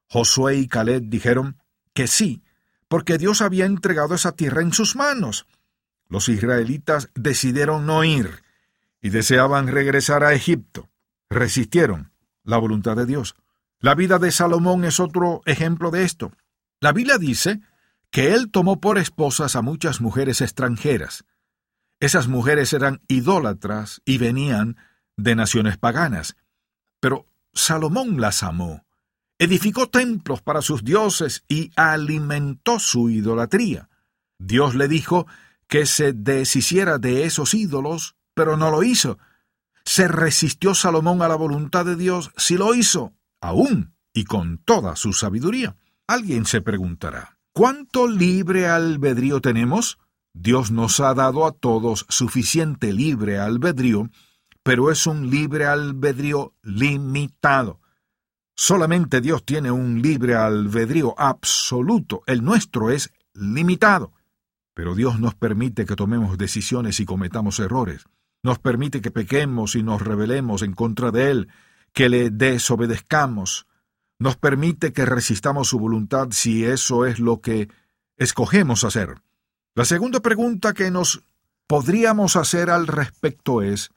Josué 0.08 0.58
y 0.58 0.68
Caleb 0.68 1.04
dijeron 1.08 1.58
que 1.94 2.08
sí, 2.08 2.44
porque 2.88 3.18
Dios 3.18 3.42
había 3.42 3.66
entregado 3.66 4.16
esa 4.16 4.34
tierra 4.34 4.62
en 4.62 4.74
sus 4.74 4.96
manos. 4.96 5.48
Los 6.08 6.30
israelitas 6.30 7.10
decidieron 7.16 7.86
no 7.86 8.04
ir 8.04 8.44
y 9.02 9.10
deseaban 9.10 9.68
regresar 9.68 10.24
a 10.24 10.34
Egipto. 10.34 10.90
Resistieron 11.30 12.12
la 12.44 12.58
voluntad 12.58 12.96
de 12.96 13.06
Dios. 13.06 13.36
La 13.80 13.96
vida 13.96 14.20
de 14.20 14.32
Salomón 14.32 14.86
es 14.86 15.00
otro 15.00 15.42
ejemplo 15.46 15.92
de 15.92 16.04
esto. 16.04 16.32
La 16.80 16.92
Biblia 16.92 17.18
dice 17.18 17.62
que 18.12 18.34
él 18.34 18.52
tomó 18.52 18.80
por 18.80 18.98
esposas 18.98 19.56
a 19.56 19.62
muchas 19.62 20.02
mujeres 20.02 20.42
extranjeras. 20.42 21.26
Esas 22.00 22.28
mujeres 22.28 22.74
eran 22.74 23.02
idólatras 23.08 24.02
y 24.06 24.18
venían 24.18 24.78
de 25.18 25.36
naciones 25.36 25.78
paganas. 25.78 26.36
Pero 27.00 27.28
Salomón 27.54 28.20
las 28.20 28.44
amó, 28.44 28.86
edificó 29.40 29.90
templos 29.90 30.42
para 30.42 30.62
sus 30.62 30.84
dioses 30.84 31.44
y 31.48 31.72
alimentó 31.76 32.80
su 32.80 33.10
idolatría. 33.10 33.90
Dios 34.38 34.76
le 34.76 34.88
dijo 34.88 35.28
que 35.68 35.86
se 35.86 36.14
deshiciera 36.14 36.98
de 36.98 37.26
esos 37.26 37.54
ídolos, 37.54 38.16
pero 38.34 38.58
no 38.58 38.72
lo 38.72 38.84
hizo. 38.84 39.18
¿Se 39.86 40.08
resistió 40.08 40.76
Salomón 40.76 41.22
a 41.22 41.28
la 41.28 41.36
voluntad 41.36 41.86
de 41.86 41.96
Dios? 41.96 42.32
Sí 42.38 42.58
lo 42.58 42.76
hizo, 42.76 43.14
aún 43.40 43.96
y 44.14 44.26
con 44.26 44.58
toda 44.58 44.96
su 44.96 45.14
sabiduría. 45.14 45.76
Alguien 46.08 46.46
se 46.46 46.62
preguntará, 46.62 47.40
¿cuánto 47.52 48.08
libre 48.08 48.68
albedrío 48.68 49.42
tenemos? 49.42 49.98
Dios 50.36 50.70
nos 50.70 51.00
ha 51.00 51.16
dado 51.16 51.48
a 51.48 51.52
todos 51.52 52.06
suficiente 52.10 52.94
libre 52.94 53.40
albedrío, 53.40 54.12
pero 54.62 54.92
es 54.92 55.08
un 55.08 55.32
libre 55.32 55.66
albedrío 55.66 56.54
limitado. 56.62 57.80
Solamente 58.56 59.20
Dios 59.20 59.46
tiene 59.46 59.72
un 59.72 60.04
libre 60.04 60.36
albedrío 60.36 61.16
absoluto, 61.18 62.22
el 62.28 62.44
nuestro 62.44 62.92
es 62.92 63.12
limitado. 63.34 64.14
Pero 64.76 64.94
Dios 64.94 65.20
nos 65.20 65.34
permite 65.34 65.86
que 65.86 65.96
tomemos 65.96 66.38
decisiones 66.38 67.00
y 67.00 67.06
cometamos 67.06 67.60
errores. 67.60 68.06
Nos 68.44 68.60
permite 68.60 69.02
que 69.02 69.10
pequemos 69.10 69.76
y 69.76 69.82
nos 69.82 70.04
rebelemos 70.04 70.62
en 70.62 70.74
contra 70.74 71.10
de 71.10 71.32
Él, 71.32 71.48
que 71.94 72.10
le 72.10 72.30
desobedezcamos, 72.30 73.66
nos 74.20 74.38
permite 74.38 74.94
que 74.94 75.06
resistamos 75.06 75.70
su 75.70 75.80
voluntad 75.80 76.30
si 76.32 76.66
eso 76.66 77.06
es 77.06 77.20
lo 77.20 77.42
que 77.42 77.70
escogemos 78.18 78.84
hacer. 78.84 79.16
La 79.74 79.86
segunda 79.86 80.22
pregunta 80.22 80.74
que 80.74 80.90
nos 80.92 81.24
podríamos 81.68 82.36
hacer 82.36 82.70
al 82.70 82.88
respecto 82.88 83.62
es, 83.62 83.92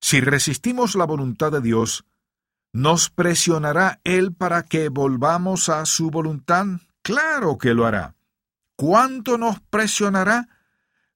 si 0.00 0.20
resistimos 0.20 0.94
la 0.94 1.06
voluntad 1.06 1.50
de 1.50 1.60
Dios, 1.60 2.04
¿nos 2.72 3.10
presionará 3.10 4.00
Él 4.04 4.34
para 4.34 4.62
que 4.64 4.90
volvamos 4.90 5.68
a 5.68 5.86
su 5.86 6.10
voluntad? 6.10 6.66
Claro 7.02 7.58
que 7.58 7.74
lo 7.74 7.86
hará. 7.86 8.14
¿Cuánto 8.76 9.38
nos 9.38 9.60
presionará? 9.60 10.48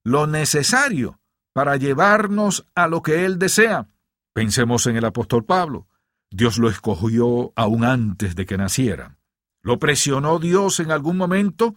Lo 0.03 0.27
necesario 0.27 1.19
para 1.53 1.77
llevarnos 1.77 2.65
a 2.75 2.87
lo 2.87 3.03
que 3.03 3.25
Él 3.25 3.39
desea. 3.39 3.87
Pensemos 4.33 4.87
en 4.87 4.97
el 4.97 5.05
apóstol 5.05 5.45
Pablo. 5.45 5.87
Dios 6.35 6.57
lo 6.57 6.67
escogió 6.67 7.53
aún 7.55 7.85
antes 7.85 8.35
de 8.35 8.47
que 8.47 8.57
naciera. 8.57 9.17
¿Lo 9.61 9.77
presionó 9.77 10.39
Dios 10.39 10.79
en 10.79 10.91
algún 10.91 11.15
momento? 11.15 11.75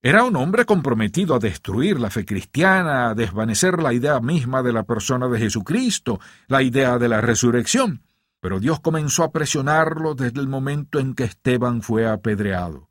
Era 0.00 0.22
un 0.22 0.36
hombre 0.36 0.64
comprometido 0.64 1.34
a 1.34 1.40
destruir 1.40 1.98
la 1.98 2.08
fe 2.08 2.24
cristiana, 2.24 3.10
a 3.10 3.14
desvanecer 3.14 3.82
la 3.82 3.92
idea 3.92 4.20
misma 4.20 4.62
de 4.62 4.72
la 4.72 4.84
persona 4.84 5.26
de 5.26 5.40
Jesucristo, 5.40 6.20
la 6.46 6.62
idea 6.62 6.96
de 6.98 7.08
la 7.08 7.20
resurrección. 7.20 8.02
Pero 8.38 8.60
Dios 8.60 8.78
comenzó 8.78 9.24
a 9.24 9.32
presionarlo 9.32 10.14
desde 10.14 10.38
el 10.38 10.46
momento 10.46 11.00
en 11.00 11.14
que 11.14 11.24
Esteban 11.24 11.82
fue 11.82 12.08
apedreado. 12.08 12.88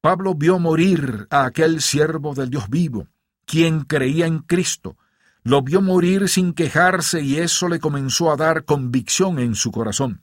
Pablo 0.00 0.34
vio 0.34 0.58
morir 0.58 1.26
a 1.28 1.44
aquel 1.44 1.82
siervo 1.82 2.34
del 2.34 2.48
Dios 2.48 2.70
vivo, 2.70 3.08
quien 3.44 3.82
creía 3.82 4.26
en 4.26 4.38
Cristo, 4.38 4.96
lo 5.42 5.62
vio 5.62 5.80
morir 5.80 6.28
sin 6.28 6.52
quejarse 6.52 7.22
y 7.22 7.36
eso 7.36 7.68
le 7.68 7.80
comenzó 7.80 8.30
a 8.30 8.36
dar 8.36 8.64
convicción 8.64 9.38
en 9.38 9.54
su 9.54 9.70
corazón. 9.70 10.22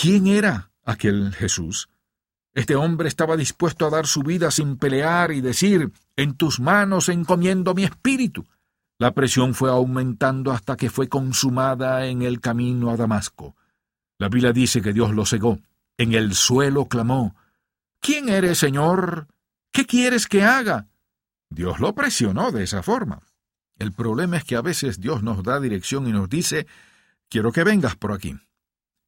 ¿Quién 0.00 0.28
era 0.28 0.70
aquel 0.84 1.34
Jesús? 1.34 1.88
Este 2.54 2.76
hombre 2.76 3.08
estaba 3.08 3.36
dispuesto 3.36 3.84
a 3.84 3.90
dar 3.90 4.06
su 4.06 4.22
vida 4.22 4.52
sin 4.52 4.76
pelear 4.76 5.32
y 5.32 5.40
decir, 5.40 5.90
en 6.14 6.36
tus 6.36 6.60
manos 6.60 7.08
encomiendo 7.08 7.74
mi 7.74 7.82
espíritu. 7.82 8.46
La 8.98 9.12
presión 9.12 9.54
fue 9.54 9.70
aumentando 9.70 10.52
hasta 10.52 10.76
que 10.76 10.88
fue 10.88 11.08
consumada 11.08 12.06
en 12.06 12.22
el 12.22 12.40
camino 12.40 12.90
a 12.90 12.96
Damasco. 12.96 13.56
La 14.18 14.28
Biblia 14.28 14.52
dice 14.52 14.80
que 14.80 14.92
Dios 14.92 15.12
lo 15.12 15.26
cegó. 15.26 15.58
En 15.96 16.14
el 16.14 16.34
suelo 16.34 16.86
clamó, 16.86 17.34
¿Quién 17.98 18.28
eres, 18.28 18.58
Señor? 18.58 19.26
¿Qué 19.72 19.84
quieres 19.84 20.28
que 20.28 20.44
haga? 20.44 20.86
Dios 21.50 21.80
lo 21.80 21.96
presionó 21.96 22.52
de 22.52 22.62
esa 22.62 22.84
forma. 22.84 23.22
El 23.80 23.92
problema 23.92 24.36
es 24.36 24.44
que 24.44 24.54
a 24.54 24.62
veces 24.62 25.00
Dios 25.00 25.24
nos 25.24 25.42
da 25.42 25.58
dirección 25.58 26.06
y 26.06 26.12
nos 26.12 26.28
dice, 26.28 26.68
quiero 27.28 27.50
que 27.50 27.64
vengas 27.64 27.96
por 27.96 28.12
aquí. 28.12 28.38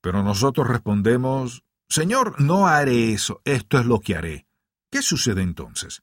Pero 0.00 0.23
nosotros 0.23 0.69
respondemos, 0.69 1.64
Señor, 1.88 2.40
no 2.40 2.66
haré 2.66 3.12
eso, 3.12 3.40
esto 3.45 3.78
es 3.78 3.87
lo 3.87 4.00
que 4.00 4.16
haré. 4.16 4.47
¿Qué 4.90 5.02
sucede 5.02 5.42
entonces? 5.42 6.02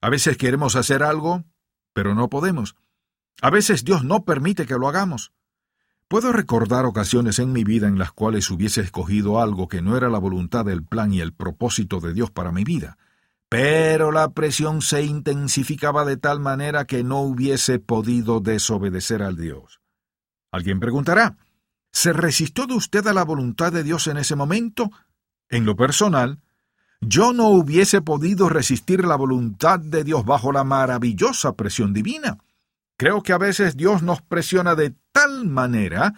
A 0.00 0.10
veces 0.10 0.36
queremos 0.36 0.76
hacer 0.76 1.02
algo, 1.02 1.44
pero 1.92 2.14
no 2.14 2.28
podemos. 2.28 2.76
A 3.40 3.50
veces 3.50 3.84
Dios 3.84 4.04
no 4.04 4.24
permite 4.24 4.66
que 4.66 4.74
lo 4.74 4.88
hagamos. 4.88 5.32
Puedo 6.08 6.32
recordar 6.32 6.84
ocasiones 6.84 7.38
en 7.38 7.52
mi 7.52 7.64
vida 7.64 7.88
en 7.88 7.98
las 7.98 8.12
cuales 8.12 8.50
hubiese 8.50 8.82
escogido 8.82 9.40
algo 9.40 9.68
que 9.68 9.82
no 9.82 9.96
era 9.96 10.08
la 10.08 10.18
voluntad 10.18 10.64
del 10.64 10.84
plan 10.84 11.12
y 11.12 11.20
el 11.20 11.32
propósito 11.32 12.00
de 12.00 12.12
Dios 12.12 12.30
para 12.30 12.52
mi 12.52 12.62
vida, 12.62 12.98
pero 13.48 14.12
la 14.12 14.30
presión 14.32 14.82
se 14.82 15.02
intensificaba 15.04 16.04
de 16.04 16.16
tal 16.16 16.40
manera 16.40 16.84
que 16.84 17.02
no 17.02 17.20
hubiese 17.20 17.78
podido 17.78 18.40
desobedecer 18.40 19.22
al 19.22 19.36
Dios. 19.36 19.80
Alguien 20.52 20.78
preguntará, 20.78 21.36
¿Se 21.94 22.12
resistió 22.12 22.66
de 22.66 22.74
usted 22.74 23.06
a 23.06 23.12
la 23.12 23.24
voluntad 23.24 23.72
de 23.72 23.84
Dios 23.84 24.08
en 24.08 24.16
ese 24.16 24.34
momento? 24.34 24.90
En 25.48 25.64
lo 25.64 25.76
personal, 25.76 26.40
yo 27.00 27.32
no 27.32 27.50
hubiese 27.50 28.02
podido 28.02 28.48
resistir 28.48 29.04
la 29.04 29.14
voluntad 29.14 29.78
de 29.78 30.02
Dios 30.02 30.24
bajo 30.24 30.50
la 30.50 30.64
maravillosa 30.64 31.54
presión 31.54 31.94
divina. 31.94 32.38
Creo 32.96 33.22
que 33.22 33.32
a 33.32 33.38
veces 33.38 33.76
Dios 33.76 34.02
nos 34.02 34.22
presiona 34.22 34.74
de 34.74 34.96
tal 35.12 35.46
manera, 35.46 36.14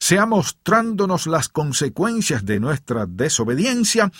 sea 0.00 0.24
mostrándonos 0.24 1.26
las 1.26 1.50
consecuencias 1.50 2.46
de 2.46 2.58
nuestra 2.58 3.04
desobediencia, 3.04 4.10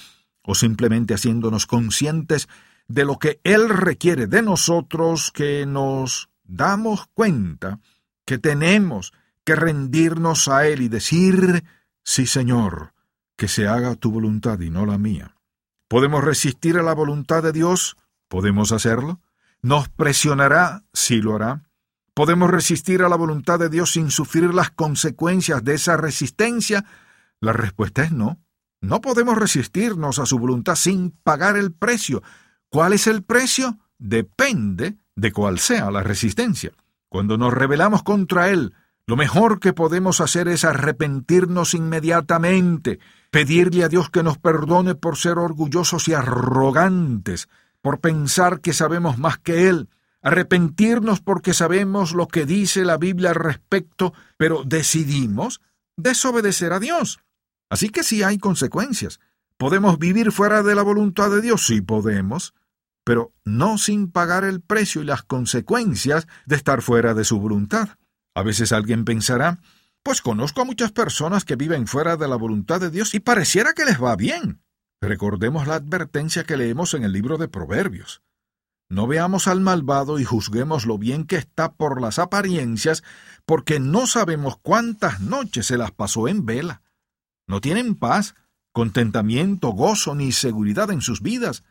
o 0.43 0.55
simplemente 0.55 1.15
haciéndonos 1.15 1.67
conscientes 1.67 2.49
de 2.87 3.07
lo 3.07 3.19
que 3.19 3.41
Él 3.45 3.71
requiere 3.71 4.27
de 4.27 4.43
nosotros, 4.43 5.33
que 5.33 5.65
nos 5.65 6.29
damos 6.45 7.07
cuenta 7.15 7.81
que 8.27 8.37
tenemos 8.37 9.15
que 9.49 9.57
rendirnos 9.57 10.47
a 10.49 10.67
Él 10.67 10.83
y 10.83 10.89
decir, 10.89 11.65
sí 12.05 12.27
Señor, 12.27 12.93
que 13.35 13.49
se 13.49 13.67
haga 13.67 13.95
tu 13.95 14.11
voluntad 14.11 14.61
y 14.61 14.69
no 14.69 14.85
la 14.85 14.99
mía. 14.99 15.37
¿Podemos 15.89 16.23
resistir 16.23 16.77
a 16.77 16.83
la 16.83 16.93
voluntad 16.93 17.43
de 17.43 17.53
Dios? 17.53 17.97
¿Podemos 18.29 18.73
hacerlo? 18.73 19.23
¿Nos 19.63 19.89
presionará? 19.89 20.85
Sí 20.93 21.23
lo 21.23 21.35
hará. 21.35 21.63
¿Podemos 22.13 22.51
resistir 22.51 23.01
a 23.01 23.09
la 23.09 23.17
voluntad 23.17 23.59
de 23.59 23.71
Dios 23.71 23.93
sin 23.93 24.11
sufrir 24.11 24.53
las 24.53 24.71
consecuencias 24.71 25.65
de 25.65 25.77
esa 25.77 25.97
resistencia? 25.97 26.85
La 27.41 27.55
respuesta 27.55 28.03
es 28.03 28.13
no. 28.13 28.39
No 28.83 29.01
podemos 29.01 29.39
resistirnos 29.39 30.19
a 30.19 30.27
su 30.27 30.39
voluntad 30.39 30.75
sin 30.75 31.11
pagar 31.11 31.57
el 31.57 31.73
precio. 31.73 32.23
¿Cuál 32.69 32.93
es 32.93 33.07
el 33.07 33.23
precio? 33.23 33.79
Depende 33.97 34.99
de 35.17 35.33
cual 35.33 35.59
sea 35.59 35.91
la 35.91 36.03
resistencia. 36.03 36.73
Cuando 37.09 37.39
nos 37.39 37.55
rebelamos 37.55 38.03
contra 38.03 38.51
Él, 38.51 38.75
lo 39.09 39.17
mejor 39.17 39.59
que 39.59 39.73
podemos 39.73 40.21
hacer 40.21 40.49
es 40.49 40.67
arrepentirnos 40.67 41.73
inmediatamente, 41.73 42.99
pedirle 43.31 43.85
a 43.85 43.89
Dios 43.89 44.11
que 44.11 44.23
nos 44.23 44.37
perdone 44.37 44.95
por 44.95 45.17
ser 45.17 45.39
orgullosos 45.39 46.09
y 46.09 46.13
arrogantes, 46.13 47.49
por 47.81 48.01
pensar 48.01 48.61
que 48.61 48.75
sabemos 48.75 49.17
más 49.17 49.39
que 49.39 49.71
Él, 49.71 49.89
arrepentirnos 50.21 51.21
porque 51.21 51.55
sabemos 51.55 52.13
lo 52.13 52.29
que 52.29 52.45
dice 52.45 52.85
la 52.85 52.99
Biblia 52.99 53.31
al 53.31 53.37
respecto, 53.37 54.13
pero 54.37 54.63
decidimos 54.63 55.63
desobedecer 55.97 56.75
a 56.75 56.79
Dios. 56.79 57.19
Así 57.71 57.89
que 57.89 58.03
sí 58.03 58.23
hay 58.23 58.37
consecuencias. 58.37 59.21
¿Podemos 59.57 59.99
vivir 59.99 60.33
fuera 60.33 60.63
de 60.63 60.75
la 60.75 60.83
voluntad 60.83 61.31
de 61.31 61.41
Dios? 61.41 61.65
Sí 61.65 61.81
podemos, 61.81 62.53
pero 63.05 63.33
no 63.47 63.79
sin 63.79 64.11
pagar 64.11 64.45
el 64.45 64.61
precio 64.61 65.01
y 65.01 65.07
las 65.07 65.23
consecuencias 65.23 66.27
de 66.45 66.57
estar 66.57 66.83
fuera 66.83 67.15
de 67.15 67.25
su 67.25 67.41
voluntad. 67.41 67.97
A 68.39 68.45
veces 68.45 68.71
alguien 68.71 69.05
pensará, 69.05 69.59
pues 70.05 70.23
conozco 70.23 70.61
a 70.61 70.65
muchas 70.65 70.93
personas 70.93 71.45
que 71.45 71.57
viven 71.57 71.89
fuera 71.89 72.17
de 72.17 72.29
la 72.29 72.37
voluntad 72.37 72.81
de 72.81 72.89
Dios 72.89 73.13
y 73.15 73.19
pareciera 73.19 73.73
que 73.73 73.85
les 73.85 74.01
va 74.01 74.15
bien. 74.15 74.63
Recordemos 75.01 75.67
la 75.67 75.75
advertencia 75.75 76.45
que 76.45 76.57
leemos 76.57 76.95
en 76.95 77.03
el 77.03 77.11
libro 77.13 77.37
de 77.37 77.49
Proverbios. 77.49 78.23
No 78.89 79.09
veamos 79.09 79.49
al 79.49 79.61
malvado 79.61 80.21
y 80.21 80.25
juzguemos 80.25 80.87
lo 80.87 80.99
bien 80.99 81.25
que 81.25 81.35
está 81.35 81.73
por 81.73 82.01
las 82.01 82.21
apariencias, 82.21 83.03
porque 83.45 83.81
no 83.81 84.07
sabemos 84.07 84.57
cuántas 84.63 85.19
noches 85.19 85.67
se 85.67 85.77
las 85.77 85.91
pasó 85.91 86.29
en 86.29 86.47
vela. 86.47 86.83
No 87.49 87.61
tienen 87.61 87.97
paz, 87.97 88.37
contentamiento, 88.71 89.71
gozo 89.71 90.15
ni 90.15 90.31
seguridad 90.31 90.93
en 90.93 91.01
sus 91.01 91.23
vidas. 91.23 91.65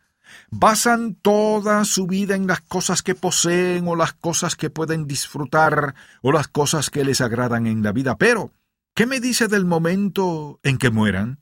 Basan 0.50 1.14
toda 1.14 1.84
su 1.84 2.06
vida 2.06 2.34
en 2.34 2.46
las 2.46 2.60
cosas 2.60 3.02
que 3.02 3.14
poseen 3.14 3.86
o 3.88 3.96
las 3.96 4.12
cosas 4.12 4.56
que 4.56 4.70
pueden 4.70 5.06
disfrutar 5.06 5.94
o 6.22 6.32
las 6.32 6.48
cosas 6.48 6.90
que 6.90 7.04
les 7.04 7.20
agradan 7.20 7.66
en 7.66 7.82
la 7.82 7.92
vida. 7.92 8.16
Pero, 8.16 8.52
¿qué 8.94 9.06
me 9.06 9.20
dice 9.20 9.48
del 9.48 9.64
momento 9.64 10.60
en 10.62 10.78
que 10.78 10.90
mueran? 10.90 11.40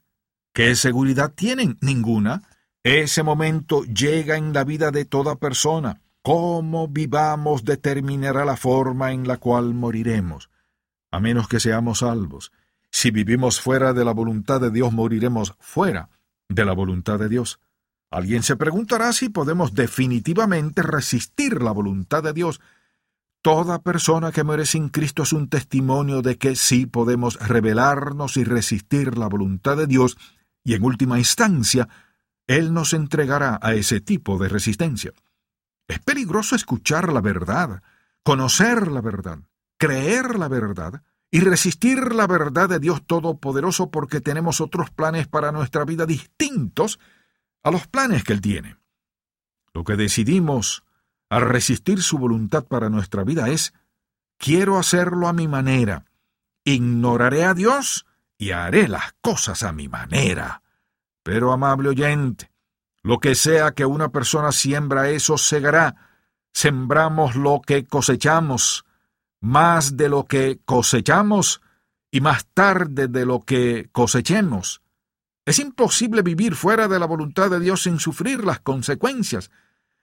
¿Qué 0.53 0.75
seguridad 0.75 1.33
tienen? 1.35 1.77
Ninguna. 1.81 2.43
Ese 2.83 3.23
momento 3.23 3.83
llega 3.85 4.37
en 4.37 4.53
la 4.53 4.65
vida 4.65 4.91
de 4.91 5.05
toda 5.05 5.37
persona. 5.37 6.01
Cómo 6.23 6.89
vivamos 6.89 7.65
determinará 7.65 8.45
la 8.45 8.57
forma 8.57 9.13
en 9.13 9.29
la 9.29 9.37
cual 9.37 9.75
moriremos, 9.75 10.51
a 11.11 11.21
menos 11.21 11.47
que 11.47 11.61
seamos 11.61 11.99
salvos. 11.99 12.53
Si 12.91 13.11
vivimos 13.11 13.61
fuera 13.61 13.93
de 13.93 14.05
la 14.05 14.13
voluntad 14.13 14.61
de 14.61 14.71
Dios, 14.71 14.93
moriremos 14.93 15.55
fuera 15.61 16.09
de 16.49 16.65
la 16.65 16.73
voluntad 16.73 17.19
de 17.19 17.29
Dios. 17.29 17.61
Alguien 18.11 18.43
se 18.43 18.57
preguntará 18.57 19.13
si 19.13 19.29
podemos 19.29 19.75
definitivamente 19.75 20.83
resistir 20.83 21.63
la 21.63 21.73
voluntad 21.73 22.23
de 22.23 22.33
Dios. 22.33 22.61
Toda 23.43 23.83
persona 23.83 24.33
que 24.33 24.45
muere 24.45 24.67
sin 24.67 24.89
Cristo 24.89 25.23
es 25.25 25.33
un 25.33 25.49
testimonio 25.49 26.23
de 26.23 26.39
que 26.39 26.57
sí 26.57 26.87
podemos 26.87 27.37
rebelarnos 27.37 28.37
y 28.37 28.45
resistir 28.45 29.19
la 29.19 29.29
voluntad 29.29 29.77
de 29.77 29.87
Dios, 29.87 30.17
y 30.65 30.75
en 30.75 30.85
última 30.85 31.19
instancia, 31.19 31.89
Él 32.47 32.73
nos 32.73 32.93
entregará 32.93 33.59
a 33.63 33.75
ese 33.75 34.01
tipo 34.01 34.39
de 34.39 34.49
resistencia. 34.49 35.13
Es 35.89 36.01
peligroso 36.01 36.57
escuchar 36.57 37.13
la 37.13 37.21
verdad, 37.21 37.83
conocer 38.25 38.89
la 38.89 39.01
verdad, 39.01 39.39
creer 39.79 40.39
la 40.39 40.49
verdad, 40.49 41.03
y 41.31 41.41
resistir 41.41 42.15
la 42.15 42.27
verdad 42.27 42.69
de 42.69 42.79
Dios 42.79 43.03
Todopoderoso 43.07 43.91
porque 43.91 44.21
tenemos 44.21 44.61
otros 44.61 44.91
planes 44.91 45.27
para 45.27 45.53
nuestra 45.53 45.85
vida 45.85 46.07
distintos 46.07 46.99
a 47.67 47.73
los 47.73 47.89
planes 47.89 48.23
que 48.23 48.33
Él 48.33 48.41
tiene. 48.41 48.77
Lo 49.75 49.83
que 49.83 49.97
decidimos 49.97 50.85
al 51.29 51.43
resistir 51.43 52.01
su 52.01 52.17
voluntad 52.17 52.65
para 52.65 52.91
nuestra 52.91 53.25
vida 53.25 53.49
es, 53.49 53.75
quiero 54.39 54.79
hacerlo 54.79 55.27
a 55.27 55.33
mi 55.33 55.49
manera, 55.49 56.05
ignoraré 56.63 57.45
a 57.45 57.55
Dios 57.55 58.07
y 58.39 58.53
haré 58.53 58.87
las 58.87 59.15
cosas 59.21 59.65
a 59.65 59.73
mi 59.73 59.89
manera. 59.89 60.63
Pero, 61.25 61.53
amable 61.53 61.89
oyente, 61.89 62.53
lo 63.03 63.19
que 63.19 63.35
sea 63.35 63.73
que 63.73 63.85
una 63.85 64.11
persona 64.11 64.53
siembra, 64.53 65.09
eso 65.09 65.37
segará. 65.37 65.97
Sembramos 66.53 67.35
lo 67.35 67.61
que 67.67 67.85
cosechamos, 67.85 68.85
más 69.41 69.97
de 69.97 70.09
lo 70.09 70.25
que 70.27 70.61
cosechamos 70.65 71.63
y 72.13 72.21
más 72.21 72.47
tarde 72.47 73.09
de 73.09 73.27
lo 73.27 73.41
que 73.41 73.89
cosechemos. 73.91 74.83
Es 75.47 75.61
imposible 75.61 76.23
vivir 76.23 76.57
fuera 76.57 76.89
de 76.89 76.99
la 76.99 77.07
voluntad 77.07 77.49
de 77.49 77.61
Dios 77.61 77.85
sin 77.85 78.01
sufrir 78.01 78.45
las 78.45 78.59
consecuencias. 78.61 79.53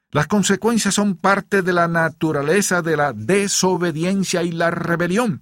Las 0.09 0.27
consecuencias 0.27 0.95
son 0.95 1.17
parte 1.17 1.61
de 1.61 1.73
la 1.73 1.89
naturaleza 1.89 2.81
de 2.81 2.95
la 2.95 3.11
desobediencia 3.11 4.41
y 4.43 4.51
la 4.51 4.71
rebelión. 4.71 5.41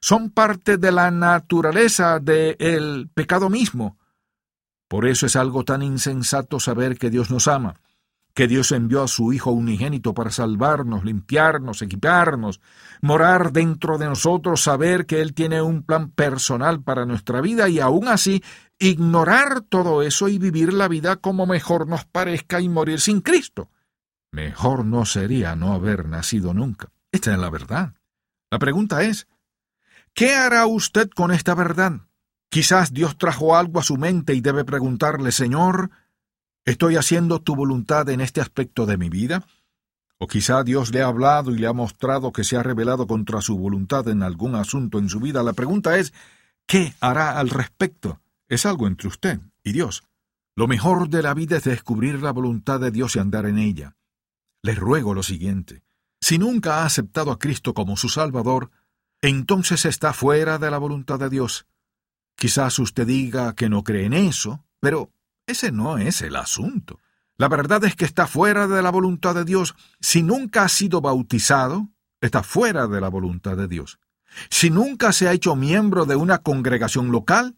Son 0.00 0.30
parte 0.30 0.76
de 0.76 0.90
la 0.90 1.12
naturaleza 1.12 2.18
del 2.18 3.08
pecado 3.14 3.48
mismo. 3.48 3.96
Por 4.88 5.06
eso 5.06 5.26
es 5.26 5.36
algo 5.36 5.64
tan 5.64 5.82
insensato 5.82 6.58
saber 6.58 6.98
que 6.98 7.08
Dios 7.08 7.30
nos 7.30 7.46
ama 7.46 7.76
que 8.38 8.46
Dios 8.46 8.70
envió 8.70 9.02
a 9.02 9.08
su 9.08 9.32
Hijo 9.32 9.50
unigénito 9.50 10.14
para 10.14 10.30
salvarnos, 10.30 11.04
limpiarnos, 11.04 11.82
equiparnos, 11.82 12.60
morar 13.02 13.50
dentro 13.50 13.98
de 13.98 14.06
nosotros, 14.06 14.62
saber 14.62 15.06
que 15.06 15.20
Él 15.20 15.34
tiene 15.34 15.60
un 15.60 15.82
plan 15.82 16.12
personal 16.12 16.80
para 16.80 17.04
nuestra 17.04 17.40
vida 17.40 17.68
y 17.68 17.80
aún 17.80 18.06
así 18.06 18.40
ignorar 18.78 19.62
todo 19.62 20.02
eso 20.02 20.28
y 20.28 20.38
vivir 20.38 20.72
la 20.72 20.88
vida 20.88 21.16
como 21.16 21.46
mejor 21.46 21.86
nos 21.88 22.04
parezca 22.04 22.60
y 22.60 22.68
morir 22.68 23.00
sin 23.00 23.20
Cristo. 23.20 23.70
Mejor 24.30 24.84
no 24.84 25.04
sería 25.04 25.56
no 25.56 25.72
haber 25.72 26.06
nacido 26.06 26.54
nunca. 26.54 26.90
Esta 27.12 27.32
es 27.32 27.38
la 27.38 27.50
verdad. 27.50 27.94
La 28.50 28.58
pregunta 28.58 29.02
es, 29.02 29.26
¿qué 30.14 30.34
hará 30.34 30.66
usted 30.66 31.08
con 31.10 31.32
esta 31.32 31.54
verdad? 31.54 32.00
Quizás 32.50 32.92
Dios 32.92 33.18
trajo 33.18 33.56
algo 33.56 33.80
a 33.80 33.82
su 33.82 33.96
mente 33.96 34.34
y 34.34 34.40
debe 34.40 34.64
preguntarle, 34.64 35.32
Señor, 35.32 35.90
¿Estoy 36.68 36.96
haciendo 36.96 37.40
tu 37.40 37.56
voluntad 37.56 38.10
en 38.10 38.20
este 38.20 38.42
aspecto 38.42 38.84
de 38.84 38.98
mi 38.98 39.08
vida? 39.08 39.42
¿O 40.18 40.26
quizá 40.26 40.62
Dios 40.64 40.92
le 40.92 41.00
ha 41.00 41.06
hablado 41.06 41.50
y 41.50 41.56
le 41.58 41.66
ha 41.66 41.72
mostrado 41.72 42.30
que 42.30 42.44
se 42.44 42.58
ha 42.58 42.62
rebelado 42.62 43.06
contra 43.06 43.40
su 43.40 43.56
voluntad 43.56 44.06
en 44.08 44.22
algún 44.22 44.54
asunto 44.54 44.98
en 44.98 45.08
su 45.08 45.18
vida? 45.18 45.42
La 45.42 45.54
pregunta 45.54 45.96
es, 45.96 46.12
¿qué 46.66 46.92
hará 47.00 47.38
al 47.38 47.48
respecto? 47.48 48.20
Es 48.48 48.66
algo 48.66 48.86
entre 48.86 49.08
usted 49.08 49.40
y 49.62 49.72
Dios. 49.72 50.04
Lo 50.56 50.66
mejor 50.66 51.08
de 51.08 51.22
la 51.22 51.34
vida 51.34 51.58
es 51.58 51.64
descubrir 51.64 52.22
la 52.22 52.32
voluntad 52.32 52.80
de 52.80 52.90
Dios 52.90 53.14
y 53.14 53.18
andar 53.18 53.46
en 53.46 53.58
ella. 53.58 53.96
Le 54.62 54.74
ruego 54.74 55.14
lo 55.14 55.22
siguiente. 55.22 55.84
Si 56.20 56.38
nunca 56.38 56.78
ha 56.78 56.86
aceptado 56.86 57.30
a 57.30 57.38
Cristo 57.38 57.74
como 57.74 57.96
su 57.96 58.08
Salvador, 58.08 58.70
entonces 59.20 59.84
está 59.84 60.12
fuera 60.12 60.58
de 60.58 60.70
la 60.70 60.78
voluntad 60.78 61.18
de 61.18 61.28
Dios. 61.28 61.66
Quizás 62.36 62.78
usted 62.78 63.06
diga 63.06 63.54
que 63.54 63.68
no 63.68 63.84
cree 63.84 64.06
en 64.06 64.14
eso, 64.14 64.64
pero 64.80 65.12
ese 65.46 65.70
no 65.70 65.98
es 65.98 66.22
el 66.22 66.36
asunto. 66.36 67.00
La 67.36 67.48
verdad 67.48 67.84
es 67.84 67.94
que 67.94 68.04
está 68.04 68.26
fuera 68.26 68.66
de 68.66 68.82
la 68.82 68.90
voluntad 68.90 69.34
de 69.34 69.44
Dios. 69.44 69.76
Si 70.00 70.22
nunca 70.22 70.64
ha 70.64 70.68
sido 70.68 71.00
bautizado, 71.00 71.88
está 72.20 72.42
fuera 72.42 72.88
de 72.88 73.00
la 73.00 73.08
voluntad 73.08 73.56
de 73.56 73.68
Dios. 73.68 74.00
Si 74.50 74.70
nunca 74.70 75.12
se 75.12 75.28
ha 75.28 75.32
hecho 75.32 75.54
miembro 75.54 76.04
de 76.04 76.16
una 76.16 76.38
congregación 76.38 77.12
local, 77.12 77.54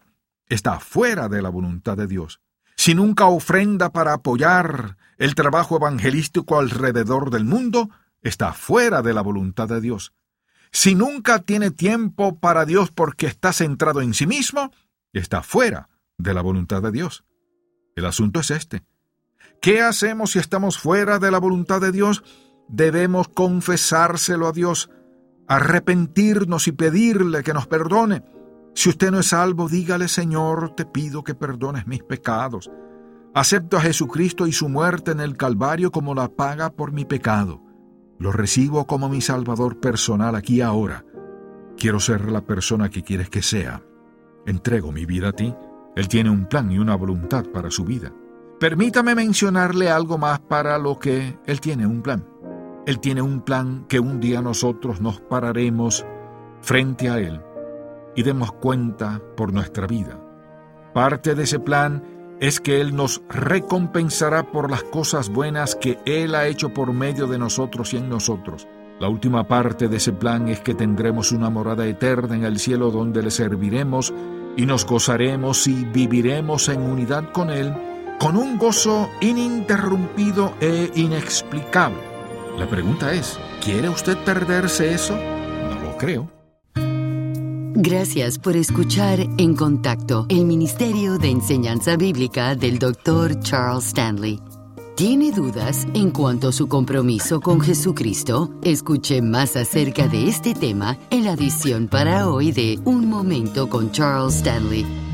está 0.53 0.79
fuera 0.81 1.29
de 1.29 1.41
la 1.41 1.49
voluntad 1.49 1.97
de 1.97 2.07
Dios. 2.07 2.41
Si 2.75 2.93
nunca 2.93 3.25
ofrenda 3.25 3.91
para 3.91 4.13
apoyar 4.13 4.97
el 5.17 5.33
trabajo 5.33 5.77
evangelístico 5.77 6.59
alrededor 6.59 7.29
del 7.29 7.45
mundo, 7.45 7.89
está 8.21 8.51
fuera 8.53 9.01
de 9.01 9.13
la 9.13 9.21
voluntad 9.21 9.69
de 9.69 9.79
Dios. 9.79 10.13
Si 10.71 10.93
nunca 10.93 11.39
tiene 11.39 11.71
tiempo 11.71 12.39
para 12.39 12.65
Dios 12.65 12.91
porque 12.91 13.27
está 13.27 13.53
centrado 13.53 14.01
en 14.01 14.13
sí 14.13 14.27
mismo, 14.27 14.71
está 15.13 15.41
fuera 15.41 15.89
de 16.17 16.33
la 16.33 16.41
voluntad 16.41 16.81
de 16.81 16.91
Dios. 16.91 17.23
El 17.95 18.05
asunto 18.05 18.41
es 18.41 18.51
este. 18.51 18.83
¿Qué 19.61 19.81
hacemos 19.81 20.31
si 20.31 20.39
estamos 20.39 20.77
fuera 20.77 21.19
de 21.19 21.31
la 21.31 21.39
voluntad 21.39 21.79
de 21.79 21.91
Dios? 21.91 22.23
Debemos 22.67 23.29
confesárselo 23.29 24.47
a 24.47 24.51
Dios, 24.51 24.89
arrepentirnos 25.47 26.67
y 26.67 26.73
pedirle 26.73 27.43
que 27.43 27.53
nos 27.53 27.67
perdone. 27.67 28.23
Si 28.73 28.89
usted 28.89 29.11
no 29.11 29.19
es 29.19 29.27
salvo, 29.27 29.67
dígale, 29.67 30.07
Señor, 30.07 30.75
te 30.75 30.85
pido 30.85 31.23
que 31.23 31.35
perdones 31.35 31.87
mis 31.87 32.03
pecados. 32.03 32.71
Acepto 33.33 33.77
a 33.77 33.81
Jesucristo 33.81 34.47
y 34.47 34.51
su 34.51 34.69
muerte 34.69 35.11
en 35.11 35.19
el 35.19 35.37
Calvario 35.37 35.91
como 35.91 36.15
la 36.15 36.29
paga 36.29 36.71
por 36.71 36.91
mi 36.91 37.05
pecado. 37.05 37.61
Lo 38.19 38.31
recibo 38.31 38.85
como 38.87 39.09
mi 39.09 39.21
Salvador 39.21 39.79
personal 39.79 40.35
aquí 40.35 40.61
ahora. 40.61 41.05
Quiero 41.77 41.99
ser 41.99 42.29
la 42.29 42.41
persona 42.41 42.89
que 42.89 43.03
quieres 43.03 43.29
que 43.29 43.41
sea. 43.41 43.81
Entrego 44.45 44.91
mi 44.91 45.05
vida 45.05 45.29
a 45.29 45.33
ti 45.33 45.53
él 45.95 46.07
tiene 46.07 46.29
un 46.29 46.45
plan 46.45 46.71
y 46.71 46.79
una 46.79 46.95
voluntad 46.95 47.45
para 47.45 47.69
su 47.69 47.83
vida. 47.83 48.13
Permítame 48.59 49.15
mencionarle 49.15 49.89
algo 49.89 50.17
más 50.17 50.39
para 50.39 50.77
lo 50.77 50.99
que 50.99 51.37
Él 51.45 51.59
tiene 51.59 51.85
un 51.85 52.01
plan. 52.01 52.25
Él 52.85 52.99
tiene 52.99 53.21
un 53.21 53.41
plan 53.41 53.85
que 53.87 53.99
un 53.99 54.19
día 54.19 54.41
nosotros 54.41 55.01
nos 55.01 55.19
pararemos 55.19 56.05
frente 56.61 57.09
a 57.09 57.19
Él 57.19 57.41
y 58.15 58.23
demos 58.23 58.51
cuenta 58.51 59.21
por 59.35 59.53
nuestra 59.53 59.87
vida. 59.87 60.19
Parte 60.93 61.35
de 61.35 61.43
ese 61.43 61.59
plan 61.59 62.03
es 62.39 62.59
que 62.59 62.81
Él 62.81 62.95
nos 62.95 63.21
recompensará 63.29 64.51
por 64.51 64.69
las 64.69 64.83
cosas 64.83 65.29
buenas 65.29 65.75
que 65.75 65.99
Él 66.05 66.35
ha 66.35 66.47
hecho 66.47 66.73
por 66.73 66.91
medio 66.91 67.27
de 67.27 67.37
nosotros 67.37 67.93
y 67.93 67.97
en 67.97 68.09
nosotros. 68.09 68.67
La 68.99 69.09
última 69.09 69.47
parte 69.47 69.87
de 69.87 69.97
ese 69.97 70.11
plan 70.11 70.47
es 70.47 70.59
que 70.59 70.73
tendremos 70.73 71.31
una 71.31 71.49
morada 71.49 71.85
eterna 71.87 72.35
en 72.35 72.43
el 72.43 72.59
cielo 72.59 72.91
donde 72.91 73.21
le 73.23 73.31
serviremos 73.31 74.13
y 74.57 74.65
nos 74.65 74.85
gozaremos 74.85 75.67
y 75.67 75.85
viviremos 75.85 76.67
en 76.69 76.81
unidad 76.81 77.31
con 77.31 77.49
Él, 77.49 77.73
con 78.19 78.35
un 78.35 78.57
gozo 78.57 79.09
ininterrumpido 79.21 80.55
e 80.59 80.91
inexplicable. 80.95 82.01
La 82.57 82.67
pregunta 82.67 83.13
es, 83.13 83.39
¿quiere 83.63 83.87
usted 83.87 84.17
perderse 84.25 84.93
eso? 84.93 85.15
No 85.15 85.79
lo 85.81 85.97
creo. 85.97 86.40
Gracias 87.73 88.37
por 88.37 88.57
escuchar 88.57 89.21
En 89.37 89.55
Contacto, 89.55 90.25
el 90.27 90.45
Ministerio 90.45 91.17
de 91.17 91.29
Enseñanza 91.29 91.95
Bíblica 91.95 92.53
del 92.53 92.79
Dr. 92.79 93.39
Charles 93.39 93.87
Stanley. 93.87 94.41
¿Tiene 94.97 95.31
dudas 95.31 95.87
en 95.93 96.11
cuanto 96.11 96.49
a 96.49 96.51
su 96.51 96.67
compromiso 96.67 97.39
con 97.39 97.61
Jesucristo? 97.61 98.51
Escuche 98.61 99.21
más 99.21 99.55
acerca 99.55 100.09
de 100.09 100.27
este 100.27 100.53
tema 100.53 100.97
en 101.11 101.23
la 101.23 101.31
edición 101.31 101.87
para 101.87 102.27
hoy 102.27 102.51
de 102.51 102.77
Un 102.83 103.07
Momento 103.07 103.69
con 103.69 103.89
Charles 103.91 104.35
Stanley. 104.35 105.10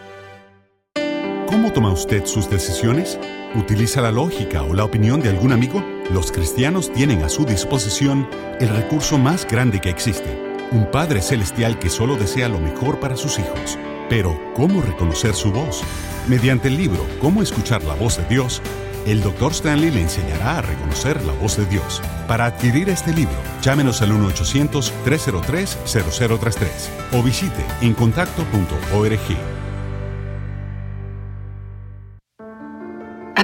¿Cómo 1.45 1.71
toma 1.71 1.91
usted 1.91 2.25
sus 2.25 2.49
decisiones? 2.49 3.19
¿Utiliza 3.53 4.01
la 4.01 4.11
lógica 4.11 4.63
o 4.63 4.73
la 4.73 4.85
opinión 4.85 5.21
de 5.21 5.29
algún 5.29 5.51
amigo? 5.51 5.83
Los 6.11 6.31
cristianos 6.31 6.91
tienen 6.93 7.23
a 7.23 7.29
su 7.29 7.43
disposición 7.43 8.29
el 8.61 8.69
recurso 8.69 9.17
más 9.17 9.45
grande 9.45 9.81
que 9.81 9.89
existe, 9.89 10.41
un 10.71 10.89
Padre 10.89 11.21
Celestial 11.21 11.77
que 11.79 11.89
solo 11.89 12.15
desea 12.15 12.47
lo 12.47 12.59
mejor 12.59 13.01
para 13.01 13.17
sus 13.17 13.37
hijos. 13.39 13.77
Pero, 14.09 14.39
¿cómo 14.55 14.81
reconocer 14.81 15.33
su 15.33 15.51
voz? 15.51 15.83
Mediante 16.29 16.69
el 16.69 16.77
libro 16.77 17.05
Cómo 17.19 17.41
escuchar 17.41 17.83
la 17.83 17.95
voz 17.95 18.15
de 18.17 18.23
Dios, 18.25 18.61
el 19.05 19.21
Dr. 19.21 19.51
Stanley 19.51 19.91
le 19.91 19.99
enseñará 20.01 20.59
a 20.59 20.61
reconocer 20.61 21.21
la 21.23 21.33
voz 21.33 21.57
de 21.57 21.65
Dios. 21.65 22.01
Para 22.25 22.45
adquirir 22.45 22.87
este 22.87 23.13
libro, 23.13 23.35
llámenos 23.61 24.01
al 24.01 24.11
1-800-303-0033 24.11 26.67
o 27.13 27.21
visite 27.21 27.65
encontacto.org. 27.81 29.66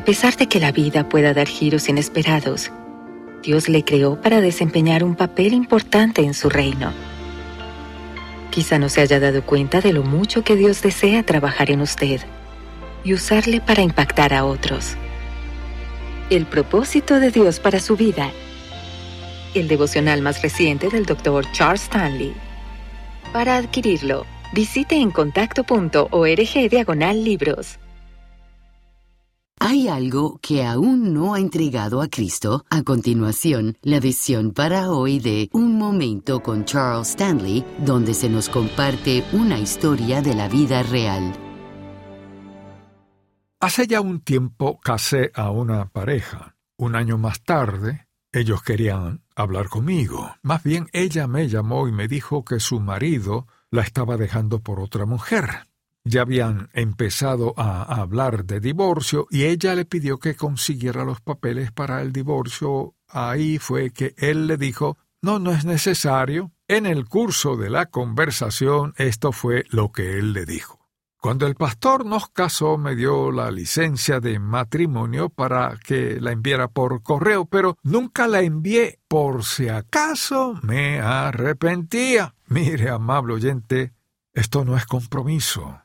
A 0.04 0.06
pesar 0.06 0.36
de 0.36 0.48
que 0.48 0.60
la 0.60 0.74
vida 0.74 1.08
pueda 1.08 1.34
dar 1.34 1.48
giros 1.48 1.88
inesperados, 1.88 2.74
Dios 3.42 3.70
le 3.70 3.86
creó 3.86 4.20
para 4.20 4.42
desempeñar 4.42 5.02
un 5.02 5.16
papel 5.16 5.54
importante 5.54 6.24
en 6.24 6.34
su 6.34 6.50
reino. 6.50 6.92
Quizá 8.52 8.80
no 8.80 8.90
se 8.90 9.00
haya 9.00 9.22
dado 9.22 9.46
cuenta 9.46 9.80
de 9.80 9.94
lo 9.94 10.04
mucho 10.04 10.44
que 10.44 10.58
Dios 10.58 10.82
desea 10.82 11.24
trabajar 11.24 11.72
en 11.72 11.80
usted 11.80 12.20
y 13.06 13.14
usarle 13.14 13.62
para 13.62 13.82
impactar 13.82 14.34
a 14.34 14.44
otros. 14.44 14.98
El 16.30 16.48
propósito 16.48 17.22
de 17.22 17.32
Dios 17.32 17.62
para 17.62 17.80
su 17.80 17.96
vida. 17.96 18.30
El 19.54 19.70
devocional 19.70 20.22
más 20.22 20.42
reciente 20.42 20.90
del 20.90 21.06
Dr. 21.06 21.50
Charles 21.54 21.84
Stanley. 21.84 22.34
Para 23.32 23.56
adquirirlo, 23.56 24.26
visite 24.52 24.96
en 24.96 25.12
contacto.org 25.12 26.70
diagonal 26.70 27.24
libros. 27.24 27.80
¿Hay 29.66 29.88
algo 29.88 30.40
que 30.42 30.66
aún 30.66 31.14
no 31.14 31.36
ha 31.36 31.40
entregado 31.40 32.02
a 32.02 32.10
Cristo? 32.10 32.66
A 32.70 32.84
continuación, 32.84 33.78
la 33.82 34.02
visión 34.02 34.52
para 34.52 34.92
hoy 34.92 35.20
de 35.20 35.50
Un 35.54 35.78
Momento 35.78 36.44
con 36.44 36.66
Charles 36.66 37.12
Stanley, 37.12 37.66
donde 37.78 38.14
se 38.14 38.28
nos 38.28 38.50
comparte 38.50 39.24
una 39.32 39.58
historia 39.58 40.22
de 40.22 40.36
la 40.36 40.50
vida 40.50 40.84
real. 40.84 41.32
Hace 43.62 43.88
ya 43.88 44.02
un 44.02 44.20
tiempo 44.20 44.82
casé 44.82 45.32
a 45.34 45.50
una 45.50 45.86
pareja. 45.86 46.58
Un 46.76 46.98
año 46.98 47.18
más 47.18 47.42
tarde, 47.42 48.10
ellos 48.34 48.64
querían 48.64 49.24
hablar 49.34 49.70
conmigo. 49.70 50.36
Más 50.42 50.62
bien, 50.64 50.88
ella 50.92 51.26
me 51.28 51.48
llamó 51.48 51.88
y 51.88 51.94
me 51.94 52.10
dijo 52.10 52.44
que 52.44 52.60
su 52.60 52.82
marido 52.82 53.48
la 53.72 53.84
estaba 53.84 54.18
dejando 54.18 54.60
por 54.60 54.82
otra 54.82 55.06
mujer. 55.06 55.70
Ya 56.06 56.22
habían 56.22 56.70
empezado 56.74 57.54
a 57.58 57.84
hablar 57.84 58.46
de 58.46 58.60
divorcio 58.60 59.28
y 59.30 59.46
ella 59.46 59.74
le 59.76 59.86
pidió 59.86 60.20
que 60.20 60.36
consiguiera 60.36 61.06
los 61.06 61.22
papeles 61.22 61.72
para 61.72 62.02
el 62.02 62.12
divorcio. 62.12 62.96
Ahí 63.08 63.58
fue 63.58 63.92
que 63.92 64.14
él 64.18 64.48
le 64.48 64.58
dijo 64.58 64.98
no, 65.24 65.40
no 65.40 65.54
es 65.54 65.64
necesario. 65.64 66.52
En 66.68 66.86
el 66.86 67.06
curso 67.06 67.56
de 67.56 67.70
la 67.70 67.86
conversación 67.86 68.94
esto 68.98 69.32
fue 69.32 69.64
lo 69.70 69.94
que 69.94 70.20
él 70.20 70.34
le 70.34 70.46
dijo. 70.46 70.80
Cuando 71.22 71.48
el 71.48 71.56
pastor 71.56 72.06
nos 72.06 72.28
casó 72.28 72.78
me 72.78 72.94
dio 72.98 73.32
la 73.32 73.50
licencia 73.50 74.20
de 74.20 74.40
matrimonio 74.40 75.30
para 75.30 75.80
que 75.82 76.20
la 76.20 76.34
enviara 76.34 76.68
por 76.68 77.02
correo, 77.02 77.46
pero 77.46 77.78
nunca 77.84 78.28
la 78.28 78.42
envié 78.42 79.00
por 79.08 79.46
si 79.46 79.70
acaso 79.70 80.60
me 80.62 81.00
arrepentía. 81.00 82.36
Mire, 82.48 82.90
amable 82.90 83.36
oyente, 83.36 83.94
esto 84.34 84.66
no 84.66 84.76
es 84.76 84.86
compromiso. 84.86 85.83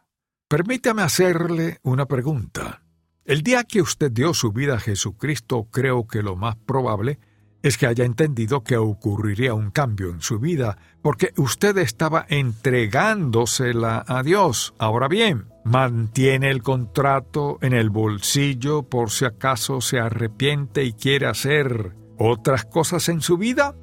Permítame 0.48 1.02
hacerle 1.02 1.78
una 1.82 2.06
pregunta. 2.06 2.80
El 3.26 3.42
día 3.42 3.64
que 3.64 3.82
usted 3.82 4.10
dio 4.10 4.32
su 4.32 4.50
vida 4.50 4.76
a 4.76 4.80
Jesucristo, 4.80 5.68
creo 5.70 6.06
que 6.06 6.22
lo 6.22 6.36
más 6.36 6.56
probable 6.56 7.18
es 7.62 7.76
que 7.76 7.86
haya 7.86 8.06
entendido 8.06 8.64
que 8.64 8.78
ocurriría 8.78 9.52
un 9.52 9.70
cambio 9.70 10.08
en 10.08 10.22
su 10.22 10.38
vida, 10.38 10.78
porque 11.02 11.34
usted 11.36 11.76
estaba 11.76 12.24
entregándosela 12.30 14.02
a 14.08 14.22
Dios. 14.22 14.72
Ahora 14.78 15.06
bien, 15.06 15.48
mantiene 15.66 16.50
el 16.50 16.62
contrato 16.62 17.58
en 17.60 17.74
el 17.74 17.90
bolsillo 17.90 18.84
por 18.84 19.10
si 19.10 19.26
acaso 19.26 19.82
se 19.82 19.98
arrepiente 19.98 20.82
y 20.82 20.94
quiere 20.94 21.26
hacer 21.26 21.94
otras 22.16 22.64
cosas 22.64 23.10
en 23.10 23.20
su 23.20 23.36
vida. 23.36 23.74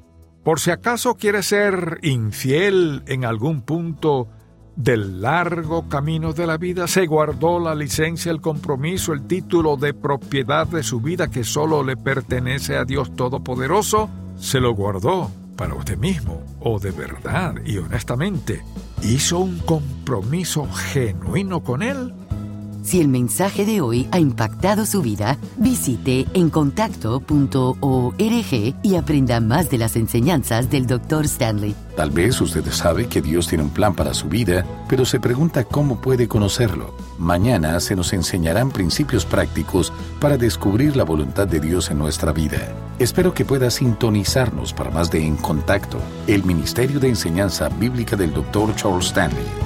Por 0.42 0.58
si 0.58 0.72
acaso 0.72 1.14
quiere 1.14 1.44
ser 1.44 2.00
infiel 2.02 3.04
en 3.06 3.24
algún 3.24 3.62
punto 3.62 4.28
del 4.76 5.22
largo 5.22 5.88
camino 5.88 6.34
de 6.34 6.46
la 6.46 6.58
vida 6.58 6.86
se 6.86 7.06
guardó 7.06 7.58
la 7.58 7.74
licencia, 7.74 8.30
el 8.30 8.42
compromiso, 8.42 9.14
el 9.14 9.26
título 9.26 9.76
de 9.76 9.94
propiedad 9.94 10.66
de 10.66 10.82
su 10.82 11.00
vida 11.00 11.28
que 11.28 11.44
solo 11.44 11.82
le 11.82 11.96
pertenece 11.96 12.76
a 12.76 12.84
Dios 12.84 13.16
Todopoderoso, 13.16 14.10
se 14.38 14.60
lo 14.60 14.74
guardó 14.74 15.30
para 15.56 15.74
usted 15.74 15.96
mismo, 15.96 16.42
o 16.60 16.78
de 16.78 16.90
verdad 16.90 17.54
y 17.64 17.78
honestamente, 17.78 18.62
hizo 19.02 19.38
un 19.38 19.58
compromiso 19.60 20.68
genuino 20.70 21.62
con 21.62 21.82
Él. 21.82 22.12
Si 22.86 23.00
el 23.00 23.08
mensaje 23.08 23.66
de 23.66 23.80
hoy 23.80 24.06
ha 24.12 24.20
impactado 24.20 24.86
su 24.86 25.02
vida, 25.02 25.38
visite 25.56 26.24
encontacto.org 26.34 28.74
y 28.80 28.94
aprenda 28.94 29.40
más 29.40 29.68
de 29.70 29.78
las 29.78 29.96
enseñanzas 29.96 30.70
del 30.70 30.86
Dr. 30.86 31.24
Stanley. 31.24 31.74
Tal 31.96 32.12
vez 32.12 32.40
usted 32.40 32.64
sabe 32.70 33.08
que 33.08 33.20
Dios 33.20 33.48
tiene 33.48 33.64
un 33.64 33.70
plan 33.70 33.96
para 33.96 34.14
su 34.14 34.28
vida, 34.28 34.64
pero 34.88 35.04
se 35.04 35.18
pregunta 35.18 35.64
cómo 35.64 36.00
puede 36.00 36.28
conocerlo. 36.28 36.94
Mañana 37.18 37.80
se 37.80 37.96
nos 37.96 38.12
enseñarán 38.12 38.70
principios 38.70 39.24
prácticos 39.24 39.92
para 40.20 40.36
descubrir 40.36 40.94
la 40.94 41.02
voluntad 41.02 41.48
de 41.48 41.58
Dios 41.58 41.90
en 41.90 41.98
nuestra 41.98 42.30
vida. 42.30 42.72
Espero 43.00 43.34
que 43.34 43.44
pueda 43.44 43.68
sintonizarnos 43.68 44.72
para 44.72 44.92
más 44.92 45.10
de 45.10 45.26
En 45.26 45.34
Contacto, 45.34 45.98
el 46.28 46.44
Ministerio 46.44 47.00
de 47.00 47.08
Enseñanza 47.08 47.68
Bíblica 47.68 48.14
del 48.14 48.32
Dr. 48.32 48.76
Charles 48.76 49.06
Stanley. 49.06 49.65